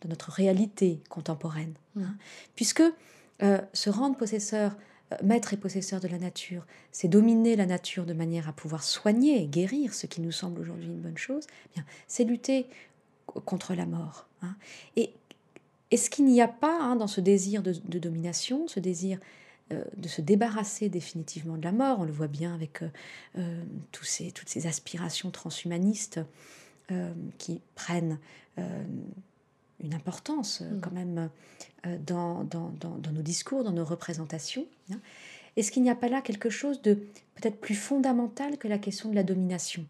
dans 0.00 0.08
notre 0.08 0.30
réalité 0.30 1.00
contemporaine. 1.08 1.74
Mmh. 1.96 2.02
Hein. 2.02 2.16
Puisque 2.54 2.82
se 3.40 3.90
rendre 3.90 4.16
possesseur 4.16 4.74
euh, 5.12 5.16
maître 5.22 5.52
et 5.52 5.56
possesseur 5.58 6.00
de 6.00 6.08
la 6.08 6.18
nature, 6.18 6.64
c'est 6.90 7.08
dominer 7.08 7.56
la 7.56 7.66
nature 7.66 8.06
de 8.06 8.14
manière 8.14 8.48
à 8.48 8.52
pouvoir 8.52 8.82
soigner 8.82 9.42
et 9.42 9.46
guérir, 9.46 9.92
ce 9.92 10.06
qui 10.06 10.22
nous 10.22 10.32
semble 10.32 10.60
aujourd'hui 10.60 10.86
une 10.86 11.00
bonne 11.00 11.18
chose, 11.18 11.44
eh 11.66 11.74
bien, 11.74 11.84
c'est 12.08 12.24
lutter 12.24 12.66
contre 13.44 13.74
la 13.74 13.84
mort. 13.84 14.26
Hein. 14.42 14.54
Et 14.96 15.12
est-ce 15.90 16.08
qu'il 16.08 16.24
n'y 16.24 16.40
a 16.40 16.48
pas 16.48 16.78
hein, 16.80 16.96
dans 16.96 17.06
ce 17.06 17.20
désir 17.20 17.62
de, 17.62 17.98
domination, 17.98 18.66
ce 18.66 18.80
désir 18.80 19.18
euh, 19.72 19.84
de 19.96 20.08
se 20.08 20.22
débarrasser 20.22 20.88
définitivement 20.88 21.58
de 21.58 21.64
la 21.64 21.72
mort, 21.72 22.00
on 22.00 22.04
le 22.04 22.12
voit 22.12 22.28
bien 22.28 22.54
avec 22.54 22.82
euh, 23.36 23.62
tous 23.92 24.04
ces, 24.04 24.32
toutes 24.32 24.48
ces 24.48 24.66
aspirations 24.66 25.30
transhumanistes 25.30 26.20
qui 27.38 27.60
prennent 27.74 28.18
une 29.84 29.94
importance 29.94 30.60
mmh. 30.60 30.80
quand 30.80 30.92
même 30.92 31.30
euh, 31.86 31.98
dans, 32.04 32.44
dans, 32.44 32.72
dans, 32.80 33.12
nos 33.12 33.22
discours, 33.22 33.64
dans 33.64 33.72
nos 33.72 33.84
représentations. 33.84 34.66
Hein. 34.92 35.00
Est-ce 35.56 35.70
qu'il 35.70 35.82
n'y 35.82 35.90
a 35.90 35.94
pas 35.94 36.08
là 36.08 36.20
quelque 36.20 36.50
chose 36.50 36.82
de 36.82 36.94
peut-être 37.34 37.60
plus 37.60 37.74
fondamental 37.74 38.58
que 38.58 38.68
la 38.68 38.78
question 38.78 39.10
de 39.10 39.14
la 39.14 39.22
domination? 39.22 39.84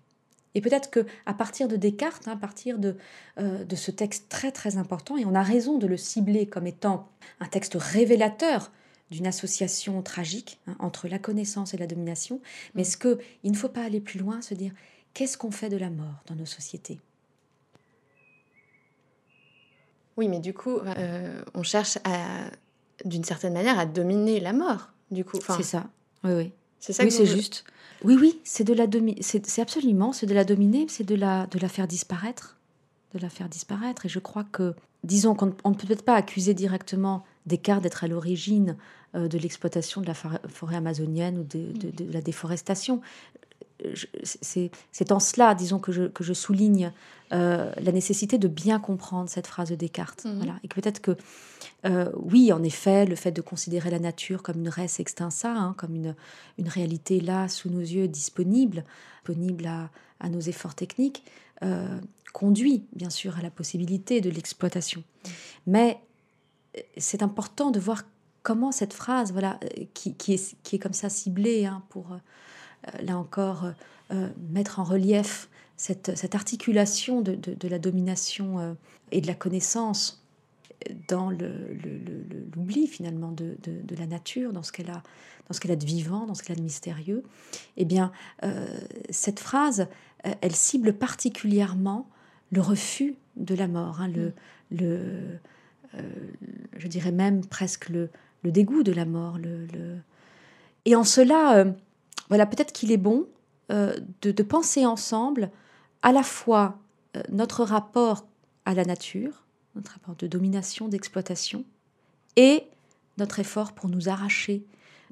Et 0.54 0.60
peut-être 0.60 0.90
que 0.90 1.06
à 1.26 1.34
partir 1.34 1.68
de 1.68 1.76
Descartes, 1.76 2.28
hein, 2.28 2.32
à 2.32 2.36
partir 2.36 2.78
de, 2.78 2.96
euh, 3.38 3.64
de 3.64 3.76
ce 3.76 3.90
texte 3.90 4.28
très 4.28 4.52
très 4.52 4.76
important, 4.76 5.16
et 5.16 5.24
on 5.24 5.34
a 5.34 5.42
raison 5.42 5.78
de 5.78 5.86
le 5.86 5.96
cibler 5.96 6.46
comme 6.46 6.66
étant 6.66 7.08
un 7.40 7.46
texte 7.46 7.76
révélateur 7.78 8.70
d'une 9.10 9.26
association 9.26 10.00
tragique 10.02 10.60
hein, 10.66 10.76
entre 10.78 11.08
la 11.08 11.18
connaissance 11.18 11.74
et 11.74 11.78
la 11.78 11.86
domination, 11.86 12.40
mais 12.74 12.82
est-ce 12.82 12.96
qu'il 12.96 13.50
ne 13.50 13.56
faut 13.56 13.68
pas 13.68 13.84
aller 13.84 14.00
plus 14.00 14.18
loin, 14.18 14.42
se 14.42 14.54
dire 14.54 14.72
qu'est-ce 15.14 15.38
qu'on 15.38 15.50
fait 15.50 15.68
de 15.68 15.76
la 15.76 15.90
mort 15.90 16.22
dans 16.26 16.34
nos 16.34 16.46
sociétés? 16.46 17.00
Oui, 20.16 20.28
mais 20.28 20.40
du 20.40 20.52
coup, 20.52 20.78
euh, 20.78 21.42
on 21.54 21.62
cherche 21.62 21.98
d'une 23.04 23.24
certaine 23.24 23.52
manière 23.52 23.78
à 23.78 23.86
dominer 23.86 24.40
la 24.40 24.52
mort. 24.52 24.90
Du 25.10 25.24
coup, 25.24 25.38
c'est 25.56 25.62
ça. 25.62 25.86
Oui, 26.22 26.32
oui. 26.32 26.52
C'est 26.78 26.92
ça. 26.92 27.04
Oui, 27.04 27.10
c'est 27.10 27.26
juste. 27.26 27.64
Oui, 28.04 28.16
oui, 28.20 28.40
c'est 28.44 28.64
de 28.64 28.74
la 28.74 28.86
dominer. 28.86 29.22
C'est 29.22 29.58
absolument, 29.60 30.12
c'est 30.12 30.26
de 30.26 30.34
la 30.34 30.44
dominer, 30.44 30.86
c'est 30.88 31.04
de 31.04 31.14
la 31.14 31.46
de 31.46 31.58
la 31.58 31.68
faire 31.68 31.88
disparaître, 31.88 32.58
de 33.14 33.18
la 33.18 33.30
faire 33.30 33.48
disparaître. 33.48 34.06
Et 34.06 34.08
je 34.08 34.18
crois 34.18 34.44
que, 34.44 34.74
disons 35.02 35.34
qu'on 35.34 35.46
ne 35.46 35.74
peut 35.74 35.86
peut-être 35.86 36.04
pas 36.04 36.14
accuser 36.14 36.54
directement 36.54 37.24
Descartes 37.46 37.82
d'être 37.82 38.04
à 38.04 38.08
l'origine 38.08 38.76
euh, 39.14 39.28
de 39.28 39.38
l'exploitation 39.38 40.00
de 40.00 40.06
la 40.06 40.14
forêt 40.14 40.76
amazonienne 40.76 41.38
ou 41.38 41.44
de 41.44 42.12
la 42.12 42.20
déforestation 42.20 43.00
c'est 44.22 45.12
en 45.12 45.20
cela, 45.20 45.54
disons, 45.54 45.78
que 45.78 45.92
je, 45.92 46.04
que 46.04 46.24
je 46.24 46.32
souligne 46.32 46.92
euh, 47.32 47.72
la 47.80 47.92
nécessité 47.92 48.38
de 48.38 48.48
bien 48.48 48.78
comprendre 48.78 49.28
cette 49.28 49.46
phrase 49.46 49.70
de 49.70 49.74
Descartes. 49.74 50.24
Mhm. 50.24 50.36
Voilà. 50.36 50.54
Et 50.62 50.68
que 50.68 50.74
peut-être 50.74 51.00
que, 51.00 51.16
euh, 51.84 52.10
oui, 52.16 52.52
en 52.52 52.62
effet, 52.62 53.04
le 53.04 53.16
fait 53.16 53.32
de 53.32 53.40
considérer 53.40 53.90
la 53.90 53.98
nature 53.98 54.42
comme 54.42 54.58
une 54.58 54.68
res 54.68 55.00
extensa, 55.00 55.52
hein, 55.52 55.74
comme 55.76 55.94
une, 55.94 56.14
une 56.58 56.68
réalité 56.68 57.20
là, 57.20 57.48
sous 57.48 57.68
nos 57.68 57.80
yeux, 57.80 58.08
disponible, 58.08 58.84
disponible 59.16 59.66
à, 59.66 59.90
à 60.20 60.28
nos 60.28 60.40
efforts 60.40 60.74
techniques, 60.74 61.24
euh, 61.62 61.98
conduit, 62.32 62.84
bien 62.94 63.10
sûr, 63.10 63.38
à 63.38 63.42
la 63.42 63.50
possibilité 63.50 64.20
de 64.20 64.30
l'exploitation. 64.30 65.02
Mais 65.66 66.00
c'est 66.96 67.22
important 67.22 67.70
de 67.70 67.80
voir 67.80 68.02
comment 68.42 68.72
cette 68.72 68.92
phrase, 68.92 69.32
voilà, 69.32 69.58
qui, 69.94 70.14
qui, 70.14 70.34
est, 70.34 70.56
qui 70.62 70.76
est 70.76 70.78
comme 70.78 70.92
ça 70.92 71.08
ciblée 71.08 71.64
hein, 71.64 71.82
pour 71.88 72.18
là 73.02 73.18
encore, 73.18 73.64
euh, 73.64 73.70
euh, 74.12 74.28
mettre 74.50 74.80
en 74.80 74.84
relief 74.84 75.48
cette, 75.76 76.34
articulation 76.34 77.20
de, 77.20 77.68
la 77.68 77.78
domination 77.78 78.76
et 79.10 79.20
de 79.20 79.26
la 79.26 79.34
connaissance 79.34 80.24
dans 81.08 81.30
l'oubli 81.30 82.86
finalement 82.86 83.32
de, 83.32 83.56
la 83.98 84.06
nature, 84.06 84.52
dans 84.52 84.62
ce 84.62 84.70
qu'elle 84.70 84.90
a, 84.90 85.02
dans 85.48 85.52
ce 85.52 85.60
qu'elle 85.60 85.72
a 85.72 85.76
de 85.76 85.84
vivant, 85.84 86.26
dans 86.26 86.34
ce 86.34 86.44
qu'elle 86.44 86.56
a 86.56 86.58
de 86.58 86.64
mystérieux, 86.64 87.24
eh 87.76 87.84
bien, 87.84 88.12
cette 89.10 89.40
phrase, 89.40 89.88
elle 90.22 90.54
cible 90.54 90.92
particulièrement 90.92 92.08
le 92.52 92.60
refus 92.60 93.16
de 93.36 93.56
la 93.56 93.66
mort, 93.66 94.00
hein, 94.00 94.08
le, 94.08 94.32
mm. 94.70 94.76
le 94.76 95.38
je 96.76 96.86
dirais 96.86 97.12
même 97.12 97.44
presque 97.44 97.88
le, 97.88 98.10
dégoût 98.44 98.84
de 98.84 98.92
la 98.92 99.06
mort. 99.06 99.38
Le, 99.38 99.96
Et 100.84 100.94
en 100.94 101.04
cela, 101.04 101.66
voilà, 102.28 102.46
peut-être 102.46 102.72
qu'il 102.72 102.92
est 102.92 102.96
bon 102.96 103.26
euh, 103.70 103.96
de, 104.20 104.42
penser 104.42 104.84
ensemble 104.84 105.50
à 106.02 106.12
la 106.12 106.22
fois 106.22 106.78
euh, 107.16 107.22
notre 107.30 107.64
rapport 107.64 108.26
à 108.64 108.74
la 108.74 108.84
nature, 108.84 109.44
notre 109.74 109.92
rapport 109.92 110.16
de 110.16 110.26
domination, 110.26 110.88
d'exploitation, 110.88 111.64
et 112.36 112.64
notre 113.16 113.40
effort 113.40 113.72
pour 113.72 113.88
nous 113.88 114.08
arracher, 114.08 114.64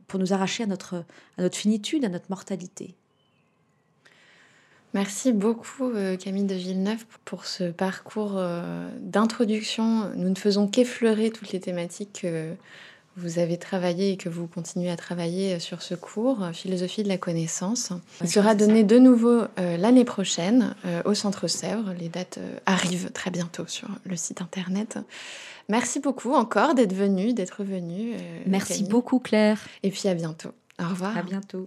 pour 0.07 0.19
nous 0.21 0.33
arracher 0.33 0.65
à 0.65 0.67
notre, 0.67 1.05
à 1.39 1.43
notre 1.43 1.57
finitude, 1.57 2.05
à 2.05 2.09
notre 2.09 2.27
mortalité. 2.29 2.95
Merci 4.93 5.33
beaucoup 5.33 5.91
euh, 5.91 6.19
Camille 6.19 6.45
de 6.45 6.55
Villeneuve 6.55 7.07
pour 7.25 7.47
ce 7.47 7.71
parcours 7.71 8.39
d'introduction. 9.01 10.11
Nous 10.15 10.29
ne 10.29 10.35
faisons 10.35 10.69
qu'effleurer 10.69 11.31
toutes 11.31 11.53
les 11.53 11.61
thématiques 11.61 12.21
que 12.23 12.55
vous 13.17 13.39
avez 13.39 13.59
travaillé 13.59 14.13
et 14.13 14.17
que 14.17 14.29
vous 14.29 14.47
continuez 14.47 14.91
à 14.91 14.97
travailler 14.97 15.59
sur 15.59 15.83
ce 15.83 15.95
cours, 15.95 16.43
euh, 16.43 16.53
Philosophie 16.53 17.03
de 17.03 17.09
la 17.09 17.19
connaissance. 17.19 17.93
Il 18.23 18.29
sera 18.29 18.55
donné 18.55 18.85
de 18.85 18.99
nouveau 18.99 19.43
euh, 19.59 19.77
l'année 19.77 20.05
prochaine 20.05 20.75
euh, 20.87 21.03
au 21.05 21.15
Centre 21.15 21.47
Sèvres. 21.47 21.93
Les 21.99 22.09
dates 22.09 22.39
arrivent 22.67 23.11
très 23.13 23.31
bientôt 23.31 23.65
sur 23.67 23.89
le 24.05 24.17
site 24.17 24.41
internet. 24.41 24.99
Merci 25.69 26.01
beaucoup 26.01 26.33
encore 26.33 26.75
d'être 26.75 26.95
venu, 26.95 27.35
d'être 27.35 27.65
venu. 27.65 28.15
Merci 28.47 28.85
beaucoup 28.85 29.19
Claire. 29.19 29.61
Et 29.83 29.91
puis 29.91 30.09
à 30.09 30.15
bientôt. 30.15 30.51
Au 30.81 30.89
revoir. 30.89 31.17
À 31.17 31.23
bientôt. 31.23 31.67